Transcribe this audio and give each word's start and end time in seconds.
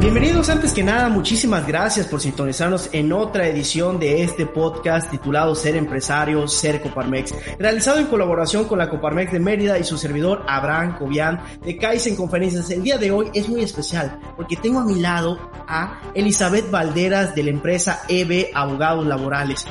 Bienvenidos 0.00 0.48
antes 0.48 0.72
que 0.72 0.82
nada, 0.82 1.10
muchísimas 1.10 1.66
gracias 1.66 2.06
por 2.06 2.22
sintonizarnos 2.22 2.88
en 2.92 3.12
otra 3.12 3.46
edición 3.46 3.98
de 3.98 4.22
este 4.22 4.46
podcast 4.46 5.10
titulado 5.10 5.54
Ser 5.54 5.76
Empresario, 5.76 6.48
Ser 6.48 6.80
Coparmex, 6.80 7.34
realizado 7.58 7.98
en 7.98 8.06
colaboración 8.06 8.64
con 8.64 8.78
la 8.78 8.88
Coparmex 8.88 9.32
de 9.32 9.40
Mérida 9.40 9.78
y 9.78 9.84
su 9.84 9.98
servidor 9.98 10.46
Abraham 10.48 10.96
Cobian 10.98 11.42
de 11.62 11.76
Kaizen 11.76 12.16
Conferencias. 12.16 12.70
El 12.70 12.82
día 12.82 12.96
de 12.96 13.10
hoy 13.10 13.30
es 13.34 13.50
muy 13.50 13.62
especial 13.62 14.18
porque 14.34 14.56
tengo 14.56 14.80
a 14.80 14.84
mi 14.86 14.94
lado 14.94 15.38
a 15.68 16.00
Elizabeth 16.14 16.70
Valderas 16.70 17.34
de 17.34 17.42
la 17.42 17.50
empresa 17.50 18.00
EB 18.08 18.48
Abogados 18.54 19.06
Laborales. 19.06 19.66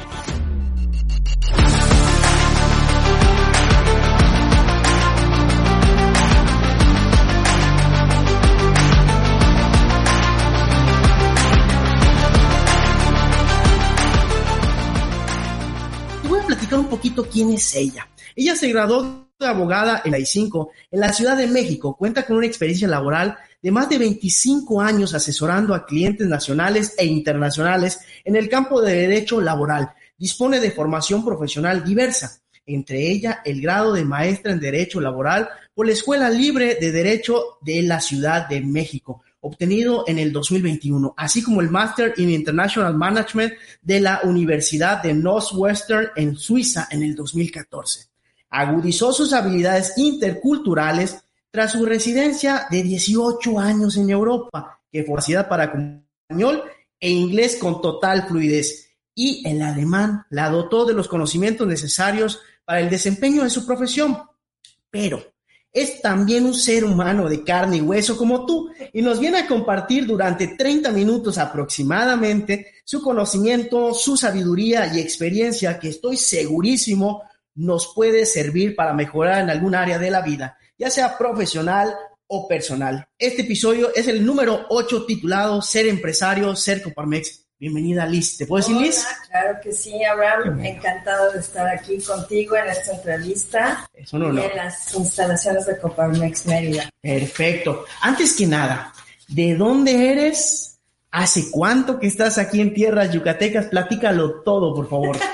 Poquito 16.94 17.28
quién 17.28 17.50
es 17.52 17.76
ella. 17.76 18.08
Ella 18.36 18.56
se 18.56 18.70
graduó 18.70 19.28
de 19.40 19.48
abogada 19.48 20.04
en 20.06 20.12
la 20.12 20.20
I5 20.20 20.70
en 20.92 21.00
la 21.00 21.12
Ciudad 21.12 21.36
de 21.36 21.48
México. 21.48 21.96
Cuenta 21.98 22.24
con 22.24 22.38
una 22.38 22.46
experiencia 22.46 22.88
laboral 22.88 23.36
de 23.64 23.72
más 23.72 23.90
de 23.90 23.98
25 23.98 24.80
años 24.80 25.16
asesorando 25.16 25.74
a 25.74 25.88
clientes 25.88 26.28
nacionales 26.28 26.94
e 27.00 27.06
internacionales 27.06 28.00
en 28.24 28.36
el 28.36 28.48
campo 28.48 28.80
de 28.80 28.94
derecho 28.94 29.42
laboral. 29.42 29.92
Dispone 30.20 30.60
de 30.60 30.70
formación 30.70 31.26
profesional 31.26 31.84
diversa, 31.84 32.44
entre 32.68 33.10
ella 33.10 33.42
el 33.44 33.60
grado 33.60 33.92
de 33.94 34.06
maestra 34.06 34.52
en 34.52 34.60
Derecho 34.60 35.02
Laboral 35.02 35.50
por 35.74 35.88
la 35.88 35.94
Escuela 35.94 36.30
Libre 36.30 36.76
de 36.80 36.92
Derecho 36.92 37.58
de 37.62 37.82
la 37.82 38.00
Ciudad 38.02 38.48
de 38.48 38.62
México 38.62 39.24
obtenido 39.44 40.06
en 40.08 40.20
el 40.20 40.32
2021, 40.32 41.14
así 41.18 41.44
como 41.44 41.60
el 41.60 41.70
Master 41.70 42.14
in 42.18 42.30
International 42.30 42.96
Management 42.96 43.54
de 43.82 44.00
la 44.00 44.22
Universidad 44.24 45.04
de 45.04 45.14
Northwestern 45.14 46.12
en 46.16 46.38
Suiza 46.38 46.88
en 46.90 47.04
el 47.04 47.14
2014. 47.14 48.08
Agudizó 48.50 49.12
sus 49.12 49.34
habilidades 49.34 49.98
interculturales 49.98 51.26
tras 51.52 51.74
su 51.74 51.86
residencia 51.86 52.68
de 52.72 52.84
18 52.84 53.60
años 53.60 53.98
en 53.98 54.10
Europa, 54.10 54.80
que 54.90 55.04
fue 55.04 55.44
para 55.44 55.66
español 55.66 56.64
e 56.98 57.10
inglés 57.10 57.58
con 57.60 57.82
total 57.82 58.26
fluidez, 58.28 58.92
y 59.14 59.46
el 59.46 59.62
alemán 59.62 60.26
la 60.30 60.50
dotó 60.50 60.86
de 60.86 60.94
los 60.94 61.10
conocimientos 61.10 61.68
necesarios 61.68 62.40
para 62.64 62.80
el 62.80 62.90
desempeño 62.90 63.44
de 63.44 63.50
su 63.50 63.66
profesión. 63.66 64.18
Pero 64.90 65.33
es 65.74 66.02
también 66.02 66.46
un 66.46 66.54
ser 66.54 66.86
humano 66.86 67.28
de 67.28 67.44
carne 67.44 67.78
y 67.78 67.82
hueso 67.82 68.16
como 68.16 68.46
tú 68.46 68.70
y 68.94 69.02
nos 69.02 69.20
viene 69.20 69.40
a 69.40 69.48
compartir 69.48 70.06
durante 70.06 70.50
30 70.50 70.92
minutos 70.92 71.40
aproximadamente 71.40 72.76
su 72.86 73.02
conocimiento, 73.02 73.94
su 73.96 74.16
sabiduría 74.16 74.94
y 74.94 75.00
experiencia 75.00 75.80
que 75.80 75.90
estoy 75.90 76.18
segurísimo 76.18 77.24
nos 77.56 77.92
puede 77.94 78.28
servir 78.28 78.76
para 78.76 78.94
mejorar 78.94 79.42
en 79.42 79.50
algún 79.50 79.74
área 79.74 79.98
de 79.98 80.12
la 80.12 80.22
vida, 80.22 80.58
ya 80.78 80.92
sea 80.92 81.18
profesional 81.18 81.94
o 82.28 82.48
personal. 82.48 83.08
Este 83.18 83.42
episodio 83.42 83.94
es 83.96 84.08
el 84.08 84.24
número 84.24 84.66
8 84.70 85.06
titulado 85.06 85.62
Ser 85.62 85.88
empresario, 85.88 86.56
ser 86.56 86.84
Coparmex 86.84 87.43
Bienvenida 87.64 88.06
Liz. 88.06 88.36
¿Te 88.36 88.46
puedo 88.46 88.62
decir 88.62 88.76
Liz? 88.76 89.08
Claro 89.30 89.58
que 89.64 89.72
sí, 89.72 90.04
Abraham. 90.04 90.60
Encantado 90.66 91.32
de 91.32 91.40
estar 91.40 91.66
aquí 91.70 91.98
contigo 92.02 92.58
en 92.58 92.68
esta 92.68 92.92
entrevista. 92.92 93.90
Es 93.94 94.12
un 94.12 94.24
honor. 94.24 94.44
Y 94.44 94.52
en 94.52 94.58
las 94.58 94.94
instalaciones 94.94 95.66
de 95.68 95.78
Coparmex 95.78 96.46
Mérida. 96.46 96.90
Perfecto. 97.00 97.86
Antes 98.02 98.36
que 98.36 98.48
nada, 98.48 98.92
¿de 99.30 99.56
dónde 99.56 100.12
eres? 100.12 100.78
¿Hace 101.12 101.52
cuánto 101.52 102.02
que 102.02 102.08
estás 102.08 102.38
aquí 102.38 102.60
en 102.60 102.74
tierras 102.74 103.14
yucatecas? 103.14 103.68
Platícalo 103.68 104.42
todo, 104.42 104.76
por 104.76 104.90
favor. 104.90 105.18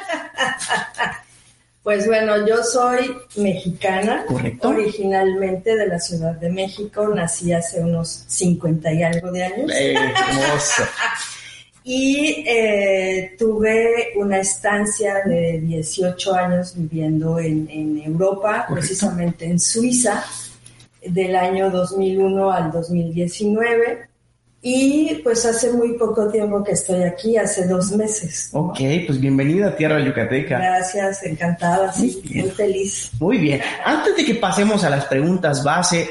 Pues 1.81 2.06
bueno, 2.06 2.45
yo 2.45 2.62
soy 2.63 3.18
mexicana, 3.38 4.23
Correcto. 4.28 4.69
originalmente 4.69 5.75
de 5.75 5.88
la 5.88 5.97
Ciudad 5.97 6.34
de 6.35 6.51
México, 6.51 7.07
nací 7.07 7.51
hace 7.51 7.79
unos 7.79 8.25
50 8.28 8.94
y 8.94 9.01
algo 9.01 9.31
de 9.31 9.44
años. 9.45 9.72
Eh, 9.73 9.95
hermoso. 9.95 10.84
Y 11.91 12.45
eh, 12.47 13.35
tuve 13.35 14.09
una 14.16 14.38
estancia 14.38 15.23
de 15.25 15.59
18 15.59 16.35
años 16.35 16.73
viviendo 16.75 17.39
en, 17.39 18.00
Europa, 18.05 18.67
precisamente 18.72 19.45
en 19.45 19.59
Suiza, 19.59 20.23
del 21.03 21.35
año 21.35 21.72
2001 21.72 22.51
al 22.51 22.72
2019. 22.72 24.07
Y 24.61 25.16
pues 25.23 25.44
hace 25.47 25.72
muy 25.72 25.94
poco 25.97 26.29
tiempo 26.29 26.63
que 26.63 26.73
estoy 26.73 27.01
aquí, 27.01 27.38
hace 27.38 27.66
dos 27.66 27.91
meses. 27.94 28.51
Ok, 28.53 28.77
pues 29.07 29.19
bienvenida 29.19 29.69
a 29.69 29.75
Tierra 29.75 30.00
Yucateca. 30.00 30.59
Gracias, 30.59 31.23
encantada, 31.23 31.91
sí, 31.91 32.21
muy, 32.35 32.51
feliz. 32.51 33.09
Muy 33.19 33.39
bien, 33.39 33.61
antes 33.83 34.16
de 34.16 34.25
que 34.25 34.35
pasemos 34.35 34.83
a 34.83 34.91
las 34.91 35.06
preguntas 35.06 35.63
base, 35.63 36.07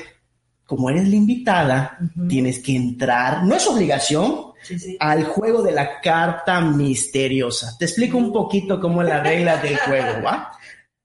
como 0.66 0.90
eres 0.90 1.06
la 1.08 1.14
invitada, 1.14 1.98
tienes 2.28 2.58
que 2.58 2.74
entrar, 2.74 3.44
no 3.44 3.54
es 3.54 3.64
obligación, 3.68 4.47
al 5.00 5.24
juego 5.24 5.62
de 5.62 5.72
la 5.72 6.00
carta 6.00 6.60
misteriosa. 6.60 7.76
Te 7.78 7.84
explico 7.84 8.16
un 8.16 8.32
poquito 8.32 8.80
cómo 8.80 9.02
es 9.02 9.08
la 9.08 9.22
regla 9.22 9.56
del 9.58 9.76
juego, 9.86 10.22
¿va? 10.22 10.52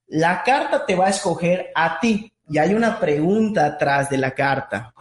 La 0.08 0.44
carta 0.44 0.86
te 0.86 0.96
va 0.96 1.08
a 1.08 1.12
escoger 1.12 1.72
a 1.74 2.00
ti 2.00 2.32
y 2.50 2.58
hay 2.58 2.74
una 2.74 3.00
pregunta 3.00 3.66
atrás 3.66 4.10
de 4.10 4.18
la 4.18 4.32
carta. 4.32 4.94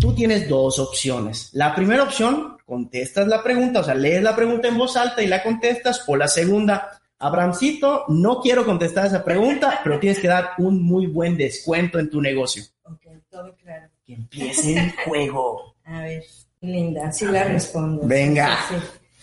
Tú 0.00 0.14
tienes 0.14 0.48
dos 0.48 0.78
opciones. 0.78 1.50
La 1.52 1.74
primera 1.74 2.02
opción, 2.02 2.56
contestas 2.64 3.26
la 3.26 3.42
pregunta, 3.42 3.80
o 3.80 3.84
sea, 3.84 3.94
lees 3.94 4.22
la 4.22 4.36
pregunta 4.36 4.68
en 4.68 4.78
voz 4.78 4.96
alta 4.96 5.22
y 5.22 5.26
la 5.26 5.42
contestas, 5.42 6.04
o 6.06 6.16
la 6.16 6.28
segunda, 6.28 7.00
Abramcito, 7.22 8.06
no 8.08 8.40
quiero 8.40 8.64
contestar 8.64 9.06
esa 9.06 9.22
pregunta, 9.22 9.80
pero 9.84 10.00
tienes 10.00 10.18
que 10.20 10.28
dar 10.28 10.52
un 10.56 10.82
muy 10.82 11.06
buen 11.06 11.36
descuento 11.36 11.98
en 11.98 12.08
tu 12.08 12.18
negocio. 12.18 12.62
Ok, 12.84 13.02
todo 13.28 13.54
claro. 13.56 13.90
Que 14.06 14.14
empiece 14.14 14.78
el 14.78 14.92
juego. 15.04 15.74
A 15.84 16.00
ver. 16.00 16.24
Linda, 16.62 17.10
sí 17.10 17.24
la 17.24 17.44
respondo. 17.44 18.02
Venga. 18.04 18.58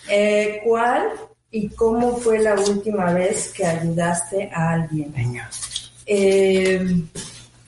Eh, 0.09 0.59
¿Cuál 0.64 1.03
y 1.52 1.70
cómo 1.70 2.18
fue 2.18 2.40
la 2.40 2.56
última 2.56 3.14
vez 3.14 3.53
que 3.56 3.64
ayudaste 3.64 4.50
a 4.52 4.72
alguien? 4.72 5.14
Venga. 5.16 5.50
Eh, 6.08 7.03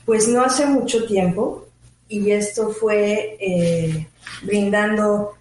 pues 0.04 0.26
no 0.26 0.42
hace 0.42 0.66
mucho 0.66 1.06
tiempo 1.06 1.68
y 2.08 2.32
esto 2.32 2.70
fue 2.70 3.36
eh, 3.38 4.08
brindando, 4.42 5.34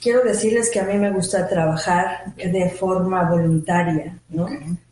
quiero 0.00 0.22
decirles 0.22 0.70
que 0.70 0.80
a 0.80 0.84
mí 0.84 0.94
me 0.94 1.10
gusta 1.10 1.46
trabajar 1.46 2.34
de 2.36 2.70
forma 2.70 3.28
voluntaria, 3.28 4.18
¿no? 4.30 4.46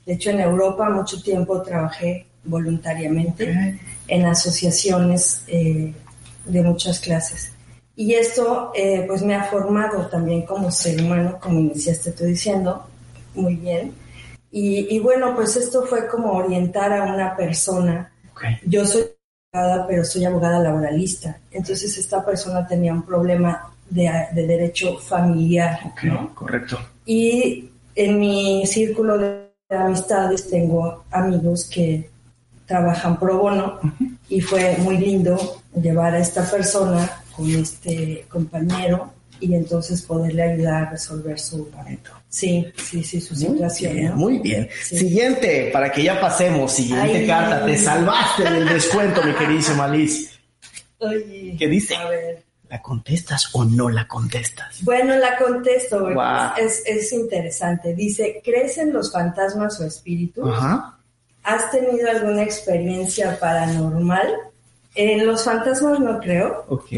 De 0.05 0.12
hecho, 0.12 0.29
en 0.29 0.41
Europa 0.41 0.91
mucho 0.91 1.23
tiempo 1.23 1.62
trabajé 1.62 2.27
voluntariamente 2.45 3.81
en 4.09 4.27
asociaciones 4.27 5.47
de 5.47 6.62
muchas 6.62 6.99
clases. 7.01 7.53
Y 7.95 8.15
esto 8.15 8.73
eh, 8.75 9.05
pues 9.07 9.23
me 9.23 9.35
ha 9.35 9.45
formado 9.45 10.07
también 10.07 10.43
como 10.43 10.71
ser 10.71 11.01
humano, 11.03 11.39
como 11.41 11.61
iniciaste 11.61 12.13
tú 12.13 12.25
diciendo, 12.25 12.87
muy 13.35 13.57
bien. 13.57 13.95
Y, 14.55 14.99
bueno, 15.01 15.35
pues 15.35 15.57
esto 15.57 15.87
fue 15.87 16.07
como 16.07 16.33
orientar 16.33 16.93
a 16.93 17.15
una 17.15 17.35
persona. 17.35 18.13
Yo 18.67 18.85
soy 18.85 19.05
abogada, 19.51 19.87
pero 19.87 20.05
soy 20.05 20.27
abogada 20.27 20.59
laboralista. 20.59 21.39
Entonces 21.51 21.97
esta 21.97 22.23
persona 22.23 22.67
tenía 22.67 22.93
un 22.93 23.03
problema 23.03 23.73
de, 23.89 24.11
derecho 24.35 24.99
familiar. 24.99 25.81
¿no? 26.03 26.35
Correcto. 26.35 26.79
Y 27.07 27.71
en 27.95 28.21
mi 28.21 28.67
círculo 28.67 29.17
de 29.17 29.49
amistades 29.71 30.49
tengo 30.51 31.05
amigos 31.11 31.65
que 31.65 32.11
trabajan 32.67 33.19
pro 33.19 33.38
bono 33.38 33.81
y 34.29 34.43
fue 34.43 34.77
muy 34.79 34.99
lindo 34.99 35.62
llevar 35.75 36.15
a 36.15 36.19
esta 36.19 36.45
persona 36.45 37.22
con 37.34 37.50
este 37.50 38.26
compañero 38.29 39.12
y 39.43 39.55
entonces 39.55 40.02
poderle 40.02 40.43
ayudar 40.43 40.84
a 40.84 40.90
resolver 40.90 41.38
su 41.38 41.69
Sí, 42.29 42.73
sí, 42.76 43.02
sí, 43.02 43.20
su 43.20 43.34
situación. 43.34 44.17
Muy 44.17 44.38
bien. 44.38 44.69
Siguiente, 44.82 45.70
para 45.73 45.90
que 45.90 46.02
ya 46.02 46.20
pasemos, 46.20 46.73
siguiente 46.73 47.26
carta. 47.26 47.67
Te 47.67 47.76
salvaste 47.76 48.44
del 48.44 48.69
descuento, 48.69 49.23
mi 49.23 49.34
queridísima 49.34 49.88
Liz. 49.88 50.31
Oye, 50.99 51.56
¿Qué 51.58 51.67
dice? 51.67 51.96
A 51.96 52.08
ver. 52.08 52.43
¿La 52.70 52.81
contestas 52.81 53.50
o 53.52 53.64
no 53.64 53.90
la 53.90 54.08
contestas? 54.08 54.82
Bueno, 54.82 55.14
la 55.17 55.37
contesto, 55.37 56.08
es, 56.56 56.82
es, 56.87 57.12
interesante. 57.12 57.94
Dice, 57.94 58.40
¿crees 58.43 58.78
en 58.78 58.94
los 58.94 59.12
fantasmas 59.12 59.78
o 59.81 59.85
espíritus? 59.85 60.49
Ajá. 60.50 60.99
¿Has 61.43 61.70
tenido 61.70 62.08
alguna 62.08 62.44
experiencia 62.44 63.38
paranormal? 63.38 64.32
En 64.94 65.27
los 65.27 65.44
fantasmas 65.44 66.00
no 66.00 66.19
creo. 66.19 66.65
Ok. 66.69 66.93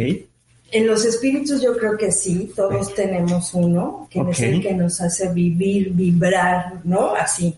En 0.70 0.86
los 0.86 1.04
espíritus 1.04 1.62
yo 1.62 1.76
creo 1.76 1.96
que 1.96 2.10
sí, 2.10 2.52
todos 2.56 2.94
tenemos 2.94 3.54
uno, 3.54 4.08
que 4.10 4.20
es 4.20 4.40
el 4.40 4.60
que 4.60 4.74
nos 4.74 5.00
hace 5.00 5.32
vivir, 5.32 5.92
vibrar, 5.92 6.80
¿no? 6.82 7.14
Así. 7.14 7.56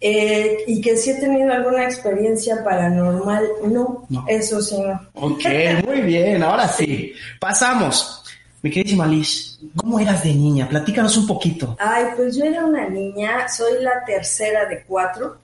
Eh, 0.00 0.58
y 0.66 0.80
que 0.80 0.96
si 0.96 1.10
he 1.10 1.14
tenido 1.14 1.52
alguna 1.52 1.84
experiencia 1.84 2.62
paranormal, 2.64 3.44
no, 3.64 4.06
eso 4.28 4.62
sí 4.62 4.76
no. 4.80 5.00
Ok, 5.14 5.44
muy 5.84 6.00
bien, 6.02 6.42
ahora 6.42 6.68
sí. 6.68 7.12
Pasamos. 7.38 8.22
Mi 8.62 8.70
queridísima 8.70 9.06
Liz, 9.06 9.60
¿cómo 9.76 10.00
eras 10.00 10.24
de 10.24 10.34
niña? 10.34 10.68
Platícanos 10.68 11.16
un 11.16 11.26
poquito. 11.26 11.76
Ay, 11.78 12.06
pues 12.16 12.36
yo 12.36 12.44
era 12.44 12.64
una 12.64 12.88
niña, 12.88 13.48
soy 13.48 13.82
la 13.82 14.04
tercera 14.04 14.66
de 14.66 14.82
cuatro 14.84 15.38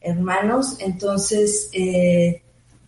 hermanos, 0.00 0.76
entonces 0.80 1.70
eh, 1.72 2.42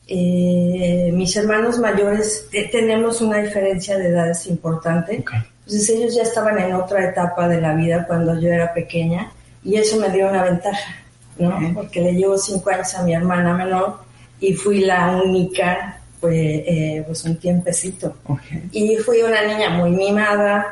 eh, 0.07 1.11
mis 1.13 1.35
hermanos 1.37 1.79
mayores 1.79 2.49
tenemos 2.71 3.21
una 3.21 3.39
diferencia 3.39 3.97
de 3.99 4.09
edades 4.09 4.47
importante. 4.47 5.17
Entonces 5.17 5.89
ellos 5.91 6.15
ya 6.15 6.23
estaban 6.23 6.59
en 6.59 6.75
otra 6.75 7.09
etapa 7.09 7.49
de 7.49 7.61
la 7.61 7.75
vida 7.75 8.07
cuando 8.07 8.39
yo 8.39 8.51
era 8.51 8.75
pequeña 8.75 9.33
y 9.63 9.77
eso 9.77 9.99
me 9.99 10.11
dio 10.11 10.29
una 10.29 10.43
ventaja 10.43 11.05
¿no? 11.39 11.59
Porque 11.75 12.01
le 12.01 12.13
llevo 12.13 12.39
cinco 12.39 12.71
años 12.71 12.95
a 12.95 13.03
mi 13.03 13.15
hermana 13.15 13.55
menor 13.55 13.99
y 14.41 14.55
fui 14.55 14.81
la 14.81 15.17
única, 15.17 16.01
pues, 16.21 16.35
eh, 16.37 17.03
pues 17.07 17.25
un 17.25 17.37
tiempecito. 17.37 18.17
Y 18.73 18.97
fui 18.97 19.23
una 19.23 19.43
niña 19.43 19.71
muy 19.71 19.91
mimada. 19.91 20.67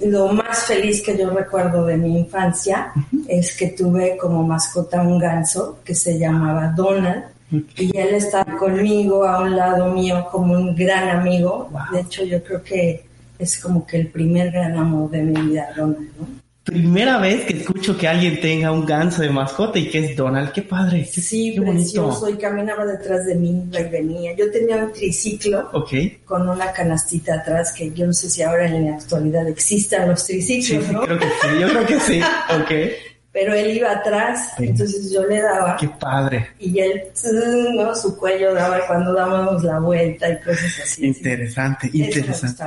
Lo 0.00 0.28
más 0.28 0.64
feliz 0.66 1.02
que 1.02 1.16
yo 1.16 1.30
recuerdo 1.30 1.84
de 1.86 1.96
mi 1.96 2.18
infancia 2.18 2.92
es 3.26 3.56
que 3.56 3.68
tuve 3.68 4.16
como 4.16 4.42
mascota 4.42 5.02
un 5.02 5.18
ganso 5.18 5.78
que 5.84 5.94
se 5.94 6.18
llamaba 6.18 6.72
Donald. 6.76 7.24
Y 7.76 7.96
él 7.96 8.14
estaba 8.14 8.56
conmigo 8.56 9.24
a 9.24 9.40
un 9.40 9.56
lado 9.56 9.92
mío 9.92 10.26
como 10.30 10.52
un 10.54 10.76
gran 10.76 11.08
amigo. 11.08 11.70
De 11.92 12.00
hecho, 12.00 12.24
yo 12.24 12.42
creo 12.44 12.62
que 12.62 13.04
es 13.38 13.58
como 13.58 13.86
que 13.86 13.96
el 13.96 14.08
primer 14.08 14.50
gran 14.50 14.76
amor 14.76 15.10
de 15.10 15.22
mi 15.22 15.40
vida, 15.40 15.68
Donald. 15.76 16.10
¿no? 16.18 16.47
Primera 16.68 17.16
vez 17.16 17.46
que 17.46 17.54
escucho 17.54 17.96
que 17.96 18.06
alguien 18.06 18.40
tenga 18.42 18.70
un 18.70 18.84
ganso 18.84 19.22
de 19.22 19.30
mascota 19.30 19.78
y 19.78 19.88
que 19.88 20.04
es 20.04 20.16
Donald. 20.16 20.52
Qué 20.52 20.62
padre. 20.62 21.04
sí, 21.06 21.58
precioso. 21.58 22.28
Y 22.28 22.36
caminaba 22.36 22.84
detrás 22.84 23.24
de 23.24 23.34
mí, 23.34 23.64
venía. 23.90 24.36
Yo 24.36 24.50
tenía 24.50 24.76
un 24.76 24.92
triciclo 24.92 25.70
con 26.26 26.46
una 26.48 26.70
canastita 26.72 27.36
atrás 27.36 27.72
que 27.72 27.90
yo 27.92 28.06
no 28.06 28.12
sé 28.12 28.28
si 28.28 28.42
ahora 28.42 28.66
en 28.66 28.84
la 28.84 28.96
actualidad 28.96 29.48
existan 29.48 30.08
los 30.08 30.26
triciclos, 30.26 30.84
sí, 30.84 30.94
creo 30.94 31.18
que 31.18 31.26
sí. 31.26 31.60
Yo 31.60 31.68
creo 31.68 31.86
que 31.86 32.00
sí. 32.00 32.20
Ok. 32.60 32.70
Pero 33.30 33.54
él 33.54 33.76
iba 33.76 33.92
atrás, 33.92 34.54
entonces 34.58 35.12
yo 35.12 35.24
le 35.24 35.40
daba. 35.40 35.76
Qué 35.76 35.88
padre. 35.88 36.48
Y 36.58 36.78
él, 36.80 37.02
¿no? 37.76 37.94
Su 37.94 38.16
cuello 38.16 38.52
daba 38.52 38.86
cuando 38.86 39.14
dábamos 39.14 39.62
la 39.62 39.78
vuelta 39.78 40.28
y 40.28 40.40
cosas 40.40 40.80
así. 40.82 41.06
Interesante, 41.06 41.90
interesante. 41.92 42.64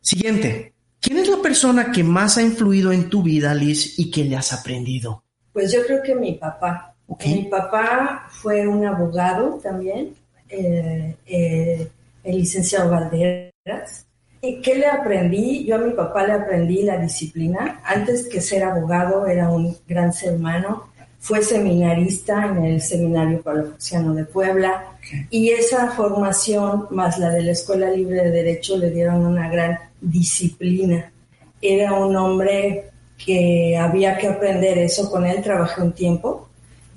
Siguiente. 0.00 0.72
¿Quién 1.10 1.22
es 1.24 1.28
la 1.28 1.42
persona 1.42 1.90
que 1.90 2.04
más 2.04 2.38
ha 2.38 2.42
influido 2.42 2.92
en 2.92 3.08
tu 3.08 3.20
vida, 3.20 3.52
Liz, 3.52 3.98
y 3.98 4.12
que 4.12 4.22
le 4.22 4.36
has 4.36 4.52
aprendido? 4.52 5.24
Pues 5.52 5.72
yo 5.72 5.84
creo 5.84 6.00
que 6.04 6.14
mi 6.14 6.34
papá. 6.34 6.94
Mi 7.26 7.48
papá 7.50 8.28
fue 8.28 8.68
un 8.68 8.86
abogado 8.86 9.58
también, 9.60 10.14
eh, 10.48 11.16
eh, 11.26 11.88
el 12.22 12.36
licenciado 12.36 12.92
Valderas. 12.92 14.06
¿Y 14.40 14.60
qué 14.60 14.76
le 14.76 14.86
aprendí? 14.86 15.64
Yo 15.64 15.74
a 15.74 15.78
mi 15.78 15.94
papá 15.94 16.24
le 16.24 16.34
aprendí 16.34 16.84
la 16.84 16.96
disciplina. 16.96 17.80
Antes 17.84 18.28
que 18.28 18.40
ser 18.40 18.62
abogado 18.62 19.26
era 19.26 19.50
un 19.50 19.76
gran 19.88 20.12
ser 20.12 20.36
humano. 20.36 20.92
Fue 21.18 21.42
seminarista 21.42 22.46
en 22.46 22.64
el 22.66 22.80
Seminario 22.80 23.42
Palafoxiano 23.42 24.14
de 24.14 24.26
Puebla. 24.26 24.92
Y 25.28 25.48
esa 25.48 25.90
formación, 25.90 26.86
más 26.90 27.18
la 27.18 27.30
de 27.30 27.42
la 27.42 27.50
Escuela 27.50 27.90
Libre 27.90 28.22
de 28.22 28.30
Derecho, 28.30 28.76
le 28.76 28.92
dieron 28.92 29.26
una 29.26 29.50
gran 29.50 29.89
disciplina. 30.00 31.12
Era 31.60 31.92
un 31.92 32.16
hombre 32.16 32.90
que 33.24 33.76
había 33.76 34.16
que 34.16 34.28
aprender 34.28 34.78
eso 34.78 35.10
con 35.10 35.26
él, 35.26 35.42
trabajé 35.42 35.82
un 35.82 35.92
tiempo 35.92 36.48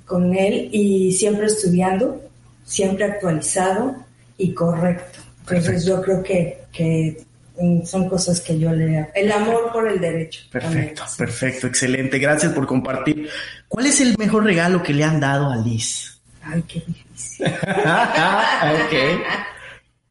con 0.06 0.34
él 0.34 0.68
y 0.72 1.12
siempre 1.12 1.46
estudiando, 1.46 2.22
siempre 2.64 3.04
actualizado 3.04 3.96
y 4.38 4.52
correcto. 4.52 5.20
Entonces 5.40 5.84
yo 5.84 6.00
creo 6.02 6.22
que, 6.22 6.64
que 6.72 7.24
son 7.84 8.08
cosas 8.08 8.40
que 8.40 8.58
yo 8.58 8.72
le... 8.72 9.10
El 9.14 9.30
amor 9.30 9.70
por 9.72 9.88
el 9.88 10.00
derecho. 10.00 10.42
Perfecto, 10.50 11.04
perfecto, 11.16 11.66
excelente. 11.66 12.18
Gracias 12.18 12.52
por 12.52 12.66
compartir. 12.66 13.28
¿Cuál 13.68 13.86
es 13.86 14.00
el 14.00 14.16
mejor 14.18 14.44
regalo 14.44 14.82
que 14.82 14.92
le 14.92 15.04
han 15.04 15.20
dado 15.20 15.50
a 15.50 15.56
Liz? 15.56 16.20
Ay, 16.42 16.62
qué 16.66 16.82
difícil. 16.86 17.46
ok. 17.46 18.94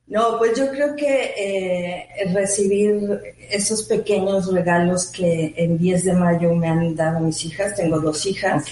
No, 0.07 0.37
pues 0.37 0.57
yo 0.57 0.69
creo 0.69 0.95
que 0.95 1.33
eh, 1.37 2.07
recibir 2.33 3.19
esos 3.49 3.83
pequeños 3.83 4.51
regalos 4.51 5.07
que 5.07 5.53
en 5.55 5.77
10 5.77 6.05
de 6.05 6.13
mayo 6.13 6.53
me 6.53 6.67
han 6.67 6.95
dado 6.95 7.21
mis 7.21 7.43
hijas, 7.45 7.75
tengo 7.75 7.99
dos 7.99 8.25
hijas, 8.25 8.65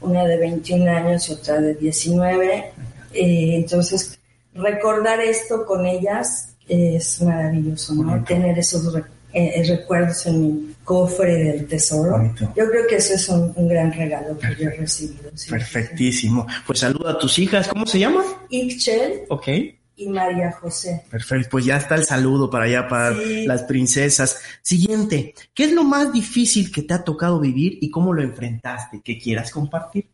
una 0.00 0.24
de 0.24 0.38
21 0.38 0.90
años 0.90 1.28
y 1.28 1.32
otra 1.32 1.60
de 1.60 1.74
19, 1.74 2.72
eh, 3.12 3.56
entonces 3.56 4.18
recordar 4.54 5.20
esto 5.20 5.66
con 5.66 5.84
ellas 5.84 6.54
es 6.66 7.20
maravilloso, 7.22 7.94
¿no? 7.94 8.24
Tener 8.24 8.58
esos 8.58 8.94
eh, 9.34 9.62
recuerdos 9.68 10.26
en 10.26 10.40
mi 10.40 10.74
cofre 10.84 11.34
del 11.34 11.66
tesoro. 11.66 12.34
Yo 12.56 12.70
creo 12.70 12.86
que 12.86 12.96
eso 12.96 13.14
es 13.14 13.28
un, 13.28 13.68
gran 13.68 13.92
regalo 13.92 14.38
que 14.38 14.48
yo 14.58 14.70
he 14.70 14.76
recibido. 14.76 15.30
Perfectísimo. 15.50 16.46
Pues 16.66 16.80
saluda 16.80 17.12
a 17.12 17.18
tus 17.18 17.38
hijas, 17.38 17.68
¿cómo 17.68 17.86
se 17.86 17.98
llaman? 17.98 18.24
Ixchel. 18.48 19.22
Ok 19.28 19.48
y 19.98 20.08
María 20.08 20.52
José. 20.52 21.04
Perfecto, 21.10 21.48
pues 21.50 21.64
ya 21.64 21.76
está 21.76 21.96
el 21.96 22.04
saludo 22.04 22.48
para 22.48 22.64
allá, 22.64 22.88
para 22.88 23.10
las 23.10 23.64
princesas. 23.64 24.40
Siguiente, 24.62 25.34
¿qué 25.52 25.64
es 25.64 25.72
lo 25.72 25.84
más 25.84 26.12
difícil 26.12 26.72
que 26.72 26.82
te 26.82 26.94
ha 26.94 27.04
tocado 27.04 27.40
vivir 27.40 27.78
y 27.80 27.90
cómo 27.90 28.14
lo 28.14 28.22
enfrentaste? 28.22 29.00
¿Qué 29.04 29.18
quieras 29.18 29.50
compartir? 29.50 30.06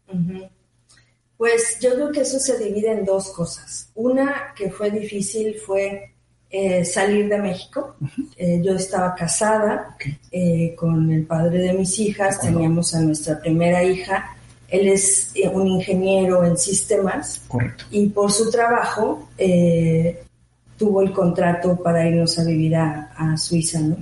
Pues 1.37 1.79
yo 1.81 1.95
creo 1.95 2.11
que 2.11 2.23
eso 2.23 2.39
se 2.39 2.59
divide 2.59 2.93
en 2.93 3.05
dos 3.05 3.31
cosas. 3.31 3.91
Una 3.95 4.55
que 4.57 4.71
fue 4.71 4.91
difícil 4.91 5.57
fue 5.57 6.15
eh, 6.49 6.85
salir 6.85 7.29
de 7.29 7.39
México. 7.39 7.97
Eh, 8.37 8.61
yo 8.65 8.75
estaba 8.75 9.15
casada 9.15 9.97
eh, 10.33 10.75
con 10.77 11.11
el 11.13 11.25
padre 11.25 11.59
de 11.59 11.73
mis 11.75 11.99
hijas, 11.99 12.41
teníamos 12.41 12.95
a 12.95 13.01
nuestra 13.01 13.39
primera 13.39 13.85
hija 13.85 14.37
él 14.69 14.89
es 14.89 15.31
eh, 15.35 15.49
un 15.49 15.67
ingeniero 15.67 16.45
en 16.45 16.57
sistemas. 16.57 17.43
Correcto. 17.49 17.85
Y 17.91 18.07
por 18.09 18.33
su 18.33 18.51
trabajo 18.51 19.29
eh, 19.39 20.23
tuvo 20.77 21.03
el 21.03 21.13
contrato 21.13 21.77
para 21.77 22.07
irnos 22.07 22.39
a 22.39 22.45
vivir 22.45 22.77
a, 22.77 23.37
Suiza, 23.37 23.81
¿no? 23.81 23.97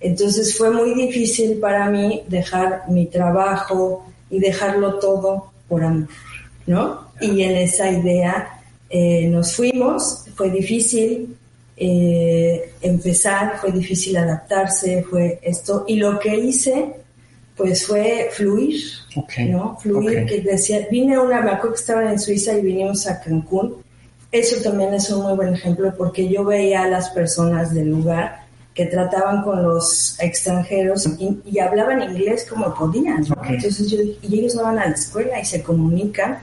Entonces 0.00 0.56
fue 0.56 0.70
muy 0.70 0.94
difícil 0.94 1.58
para 1.58 1.90
mí 1.90 2.22
dejar 2.28 2.84
mi 2.88 3.06
trabajo 3.06 4.06
y 4.30 4.38
dejarlo 4.38 4.98
todo 4.98 5.52
por 5.68 5.84
amor, 5.84 6.08
¿no? 6.66 7.12
Y 7.20 7.42
en 7.42 7.56
esa 7.56 7.90
idea 7.90 8.60
eh, 8.88 9.26
nos 9.28 9.54
fuimos, 9.54 10.24
fue 10.34 10.50
difícil 10.50 11.36
empezar, 11.76 13.58
fue 13.60 13.72
difícil 13.72 14.16
adaptarse, 14.16 15.02
fue 15.02 15.40
esto. 15.42 15.84
Y 15.88 15.96
lo 15.96 16.16
que 16.20 16.36
hice 16.36 17.01
pues 17.56 17.86
fue 17.86 18.28
fluir, 18.32 18.82
¿no? 19.48 19.76
Fluir, 19.78 20.26
que 20.26 20.40
decía, 20.40 20.86
vine 20.90 21.16
a 21.16 21.20
una, 21.20 21.40
me 21.40 21.50
acuerdo 21.50 21.74
que 21.74 21.80
estaba 21.80 22.10
en 22.10 22.18
Suiza 22.18 22.56
y 22.56 22.62
vinimos 22.62 23.06
a 23.06 23.20
Cancún. 23.20 23.76
Eso 24.30 24.62
también 24.62 24.94
es 24.94 25.10
un 25.10 25.22
muy 25.22 25.34
buen 25.34 25.54
ejemplo 25.54 25.92
porque 25.96 26.28
yo 26.28 26.44
veía 26.44 26.84
a 26.84 26.88
las 26.88 27.10
personas 27.10 27.74
del 27.74 27.90
lugar 27.90 28.42
que 28.74 28.86
trataban 28.86 29.42
con 29.42 29.62
los 29.62 30.18
extranjeros 30.18 31.06
y, 31.18 31.58
hablaban 31.58 32.02
inglés 32.02 32.46
como 32.48 32.74
podían. 32.74 33.22
Entonces 33.46 33.90
yo, 33.90 33.98
y 34.00 34.40
ellos 34.40 34.54
no 34.54 34.62
van 34.62 34.78
a 34.78 34.86
la 34.86 34.94
escuela 34.94 35.38
y 35.38 35.44
se 35.44 35.62
comunican. 35.62 36.38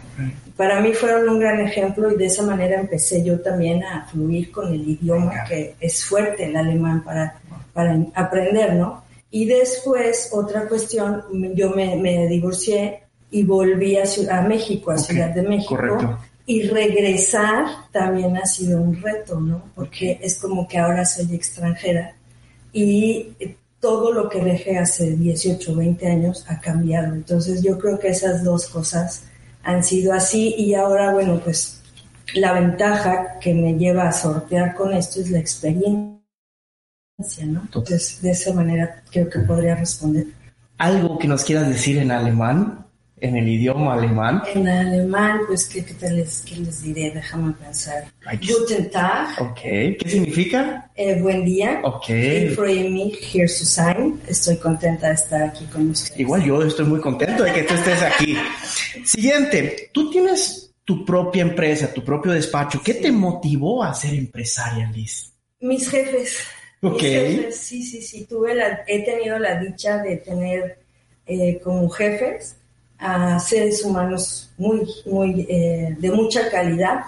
Para 0.55 0.79
mí 0.79 0.93
fueron 0.93 1.27
un 1.27 1.39
gran 1.39 1.59
ejemplo 1.61 2.11
y 2.11 2.17
de 2.17 2.27
esa 2.27 2.43
manera 2.43 2.79
empecé 2.79 3.23
yo 3.23 3.39
también 3.39 3.83
a 3.83 4.05
fluir 4.05 4.51
con 4.51 4.71
el 4.71 4.87
idioma 4.87 5.43
que 5.47 5.73
es 5.79 6.05
fuerte 6.05 6.45
el 6.45 6.55
alemán 6.55 7.03
para, 7.03 7.39
para 7.73 7.97
aprender, 8.13 8.75
¿no? 8.75 9.08
Y 9.31 9.45
después, 9.45 10.29
otra 10.31 10.67
cuestión, 10.67 11.23
yo 11.55 11.71
me, 11.71 12.27
divorcié 12.27 13.03
y 13.29 13.43
volví 13.43 13.97
a, 13.97 14.03
a 14.31 14.41
México, 14.41 14.91
a 14.91 14.97
Ciudad 14.97 15.29
de 15.29 15.43
México. 15.43 15.77
Y 16.45 16.63
regresar 16.63 17.65
también 17.91 18.35
ha 18.37 18.45
sido 18.47 18.81
un 18.81 18.99
reto, 18.99 19.39
¿no? 19.39 19.65
Porque 19.75 20.19
es 20.21 20.39
como 20.39 20.67
que 20.67 20.79
ahora 20.79 21.05
soy 21.05 21.35
extranjera 21.35 22.15
y 22.73 23.35
todo 23.79 24.11
lo 24.11 24.29
que 24.29 24.43
dejé 24.43 24.77
hace 24.77 25.11
18, 25.11 25.75
20 25.75 26.07
años 26.07 26.45
ha 26.47 26.59
cambiado. 26.59 27.13
Entonces 27.13 27.61
yo 27.61 27.77
creo 27.77 27.99
que 27.99 28.09
esas 28.09 28.43
dos 28.43 28.67
cosas 28.67 29.23
han 29.63 29.83
sido 29.83 30.13
así 30.13 30.55
y 30.57 30.73
ahora, 30.73 31.13
bueno, 31.13 31.39
pues 31.43 31.81
la 32.33 32.53
ventaja 32.53 33.39
que 33.39 33.53
me 33.53 33.73
lleva 33.73 34.07
a 34.07 34.11
sortear 34.11 34.75
con 34.75 34.93
esto 34.93 35.19
es 35.21 35.29
la 35.29 35.39
experiencia 35.39 36.18
entonces, 37.19 38.21
de 38.21 38.31
esa 38.31 38.53
manera 38.53 39.03
creo 39.11 39.29
que 39.29 39.39
podría 39.39 39.75
responder. 39.75 40.27
¿Algo 40.77 41.19
que 41.19 41.27
nos 41.27 41.43
quieras 41.43 41.67
decir 41.67 41.97
en 41.97 42.11
alemán? 42.11 42.85
en 43.21 43.35
el 43.35 43.47
idioma 43.47 43.93
alemán. 43.93 44.43
En 44.53 44.67
alemán, 44.67 45.41
pues, 45.47 45.65
¿qué, 45.65 45.83
qué 45.83 46.09
les, 46.09 46.41
qué 46.41 46.55
les 46.57 46.81
diré? 46.81 47.11
Déjame 47.11 47.53
pensar. 47.53 48.05
Guten 48.41 48.89
Tag. 48.89 49.41
Ok. 49.41 49.61
¿Qué 49.61 50.05
significa? 50.07 50.89
Eh, 50.95 51.19
buen 51.21 51.45
día. 51.45 51.81
Ok. 51.83 52.09
Ich 52.09 52.55
freue 52.55 52.89
mich 52.89 53.17
hier 53.33 53.49
zu 53.49 53.65
sein. 53.65 54.19
Estoy 54.27 54.57
contenta 54.57 55.07
de 55.07 55.13
estar 55.13 55.43
aquí 55.43 55.65
con 55.65 55.89
ustedes. 55.89 56.19
Igual 56.19 56.43
yo 56.43 56.63
estoy 56.63 56.85
muy 56.85 56.99
contento 56.99 57.43
de 57.43 57.53
que 57.53 57.63
tú 57.63 57.73
estés 57.73 58.01
aquí. 58.01 58.37
Siguiente, 59.03 59.89
tú 59.93 60.09
tienes 60.09 60.73
tu 60.85 61.05
propia 61.05 61.41
empresa, 61.41 61.93
tu 61.93 62.03
propio 62.03 62.31
despacho. 62.31 62.81
¿Qué 62.83 62.95
te 62.95 63.11
motivó 63.11 63.83
a 63.83 63.93
ser 63.93 64.13
empresaria, 64.13 64.89
Liz? 64.91 65.33
Mis 65.59 65.89
jefes. 65.89 66.37
Jefes, 66.81 67.57
sí, 67.57 67.83
sí, 67.83 68.01
sí. 68.01 68.25
Tuve 68.25 68.55
la, 68.55 68.83
he 68.87 69.03
tenido 69.03 69.37
la 69.37 69.59
dicha 69.59 69.97
de 69.97 70.17
tener 70.17 70.79
eh, 71.25 71.59
como 71.63 71.89
jefes 71.89 72.55
a 72.97 73.39
seres 73.39 73.83
humanos 73.83 74.49
muy, 74.57 74.87
muy, 75.05 75.45
eh, 75.49 75.95
de 75.97 76.11
mucha 76.11 76.49
calidad 76.49 77.01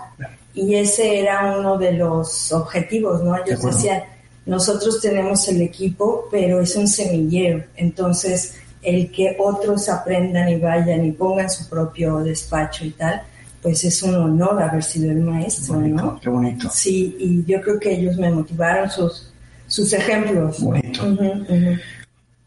y 0.53 0.75
ese 0.75 1.19
era 1.19 1.57
uno 1.57 1.77
de 1.77 1.93
los 1.93 2.51
objetivos, 2.51 3.23
¿no? 3.23 3.35
Ellos 3.37 3.61
decían, 3.61 4.03
nosotros 4.45 4.99
tenemos 5.01 5.47
el 5.47 5.61
equipo, 5.61 6.27
pero 6.31 6.61
es 6.61 6.75
un 6.75 6.87
semillero, 6.87 7.63
entonces 7.75 8.55
el 8.81 9.11
que 9.11 9.35
otros 9.39 9.87
aprendan 9.89 10.49
y 10.49 10.57
vayan 10.57 11.05
y 11.05 11.11
pongan 11.11 11.49
su 11.49 11.69
propio 11.69 12.19
despacho 12.19 12.83
y 12.85 12.91
tal, 12.91 13.21
pues 13.61 13.83
es 13.83 14.01
un 14.01 14.15
honor 14.15 14.61
haber 14.61 14.83
sido 14.83 15.11
el 15.11 15.19
maestro, 15.19 15.75
Qué 15.75 15.81
bonito, 15.81 16.03
¿no? 16.03 16.19
Qué 16.19 16.29
bonito. 16.29 16.69
Sí, 16.71 17.15
y 17.19 17.45
yo 17.45 17.61
creo 17.61 17.79
que 17.79 17.91
ellos 17.93 18.17
me 18.17 18.31
motivaron 18.31 18.89
sus, 18.89 19.30
sus 19.71 19.93
ejemplos. 19.93 20.59
Bonito. 20.61 21.03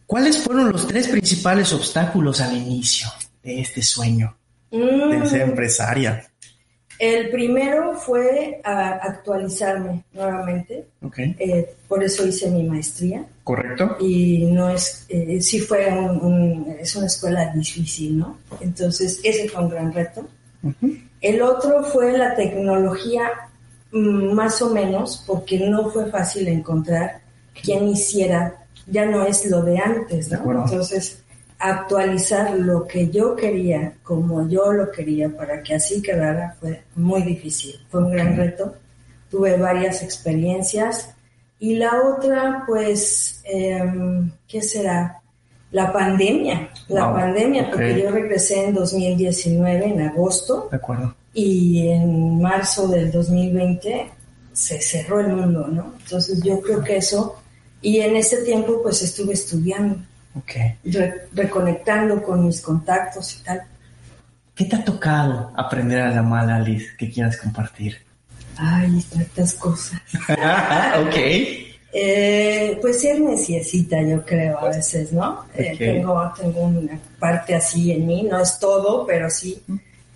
¿Cuáles 0.07 0.39
fueron 0.39 0.71
los 0.71 0.87
tres 0.87 1.09
principales 1.09 1.73
obstáculos 1.73 2.41
al 2.41 2.57
inicio 2.57 3.09
de 3.43 3.61
este 3.61 3.83
sueño 3.83 4.37
de 4.71 4.79
Mm. 5.19 5.27
ser 5.27 5.41
empresaria? 5.43 6.29
El 6.99 7.31
primero 7.31 7.95
fue 7.95 8.61
a 8.63 8.91
actualizarme 8.91 10.05
nuevamente, 10.13 10.87
eh, 11.39 11.75
por 11.89 12.05
eso 12.05 12.25
hice 12.27 12.49
mi 12.51 12.63
maestría 12.63 13.25
¿Correcto? 13.43 13.97
y 14.01 14.45
no 14.53 14.69
es, 14.71 15.05
eh, 15.09 15.41
sí 15.41 15.59
fue 15.61 15.89
un, 15.89 16.21
un- 16.25 16.77
es 16.79 16.95
una 16.95 17.07
escuela 17.07 17.51
difícil, 17.53 18.19
¿no? 18.19 18.39
Entonces 18.61 19.21
ese 19.25 19.49
fue 19.49 19.63
un 19.65 19.71
gran 19.71 19.93
reto. 19.93 20.29
El 21.21 21.43
otro 21.43 21.83
fue 21.85 22.17
la 22.17 22.37
tecnología, 22.37 23.29
más 23.95 24.61
o 24.61 24.71
menos, 24.71 25.23
porque 25.27 25.59
no 25.69 25.91
fue 25.91 26.11
fácil 26.11 26.49
encontrar 26.49 27.21
quien 27.63 27.89
hiciera, 27.89 28.67
ya 28.87 29.07
no 29.07 29.25
es 29.25 29.47
lo 29.47 29.63
de 29.63 29.79
antes, 29.79 30.31
¿no? 30.31 30.65
Entonces, 30.65 31.23
actualizar 31.59 32.59
lo 32.59 32.87
que 32.87 33.09
yo 33.09 33.37
quería, 33.37 33.95
como 34.03 34.49
yo 34.49 34.73
lo 34.73 34.91
quería, 34.91 35.29
para 35.35 35.63
que 35.63 35.75
así 35.75 36.03
quedara, 36.03 36.57
fue 36.61 36.83
muy 36.97 37.23
difícil, 37.23 37.77
fue 37.89 38.03
un 38.03 38.11
gran 38.11 38.37
reto. 38.37 38.75
Tuve 39.31 39.57
varias 39.57 40.03
experiencias. 40.03 41.15
Y 41.59 41.77
la 41.77 42.03
otra, 42.03 42.65
pues, 42.67 43.41
em, 43.45 44.31
¿qué 44.47 44.61
será? 44.61 45.21
La 45.71 45.93
pandemia, 45.93 46.69
la 46.89 47.07
Wow, 47.07 47.15
pandemia, 47.17 47.71
porque 47.71 48.03
yo 48.03 48.11
regresé 48.11 48.67
en 48.67 48.75
2019, 48.75 49.87
en 49.87 50.01
agosto, 50.03 50.69
De 50.71 50.77
acuerdo. 50.77 51.15
Y 51.35 51.89
en 51.89 52.41
marzo 52.41 52.87
del 52.89 53.11
2020 53.11 54.11
se 54.53 54.81
cerró 54.81 55.21
el 55.21 55.29
mundo, 55.29 55.67
¿no? 55.69 55.95
Entonces 56.01 56.41
yo 56.43 56.61
creo 56.61 56.83
que 56.83 56.97
eso, 56.99 57.37
y 57.83 57.99
en 58.01 58.15
ese 58.17 58.39
tiempo 58.45 58.81
pues 58.83 59.03
estuve 59.03 59.35
estudiando, 59.35 59.97
Ok. 60.37 60.53
re- 60.85 61.27
reconectando 61.33 62.23
con 62.23 62.47
mis 62.47 62.61
contactos 62.61 63.37
y 63.41 63.45
tal. 63.45 63.63
¿Qué 64.55 64.65
te 64.67 64.77
ha 64.77 64.85
tocado 64.85 65.53
aprender 65.57 66.01
a 66.01 66.11
la 66.11 66.23
mala, 66.23 66.61
Liz, 66.61 66.93
que 66.97 67.11
quieras 67.11 67.37
compartir? 67.37 67.97
Ay, 68.57 69.05
tantas 69.13 69.55
cosas. 69.55 70.01
ok. 71.03 71.17
Eh, 71.97 72.79
pues 72.81 73.01
ser 73.01 73.21
neciecita, 73.21 74.01
yo 74.03 74.25
creo, 74.25 74.59
a 74.59 74.69
veces, 74.69 75.13
¿no? 75.13 75.45
Eh, 75.55 75.75
tengo, 75.79 76.33
tengo 76.37 76.61
una 76.63 76.99
parte 77.19 77.55
así 77.55 77.93
en 77.93 78.07
mí, 78.07 78.23
no 78.25 78.41
es 78.41 78.59
todo, 78.59 79.07
pero 79.07 79.29
sí. 79.31 79.61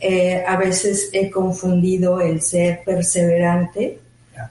Eh, 0.01 0.43
a 0.47 0.57
veces 0.57 1.11
he 1.13 1.31
confundido 1.31 2.21
el 2.21 2.41
ser 2.41 2.83
perseverante 2.85 3.99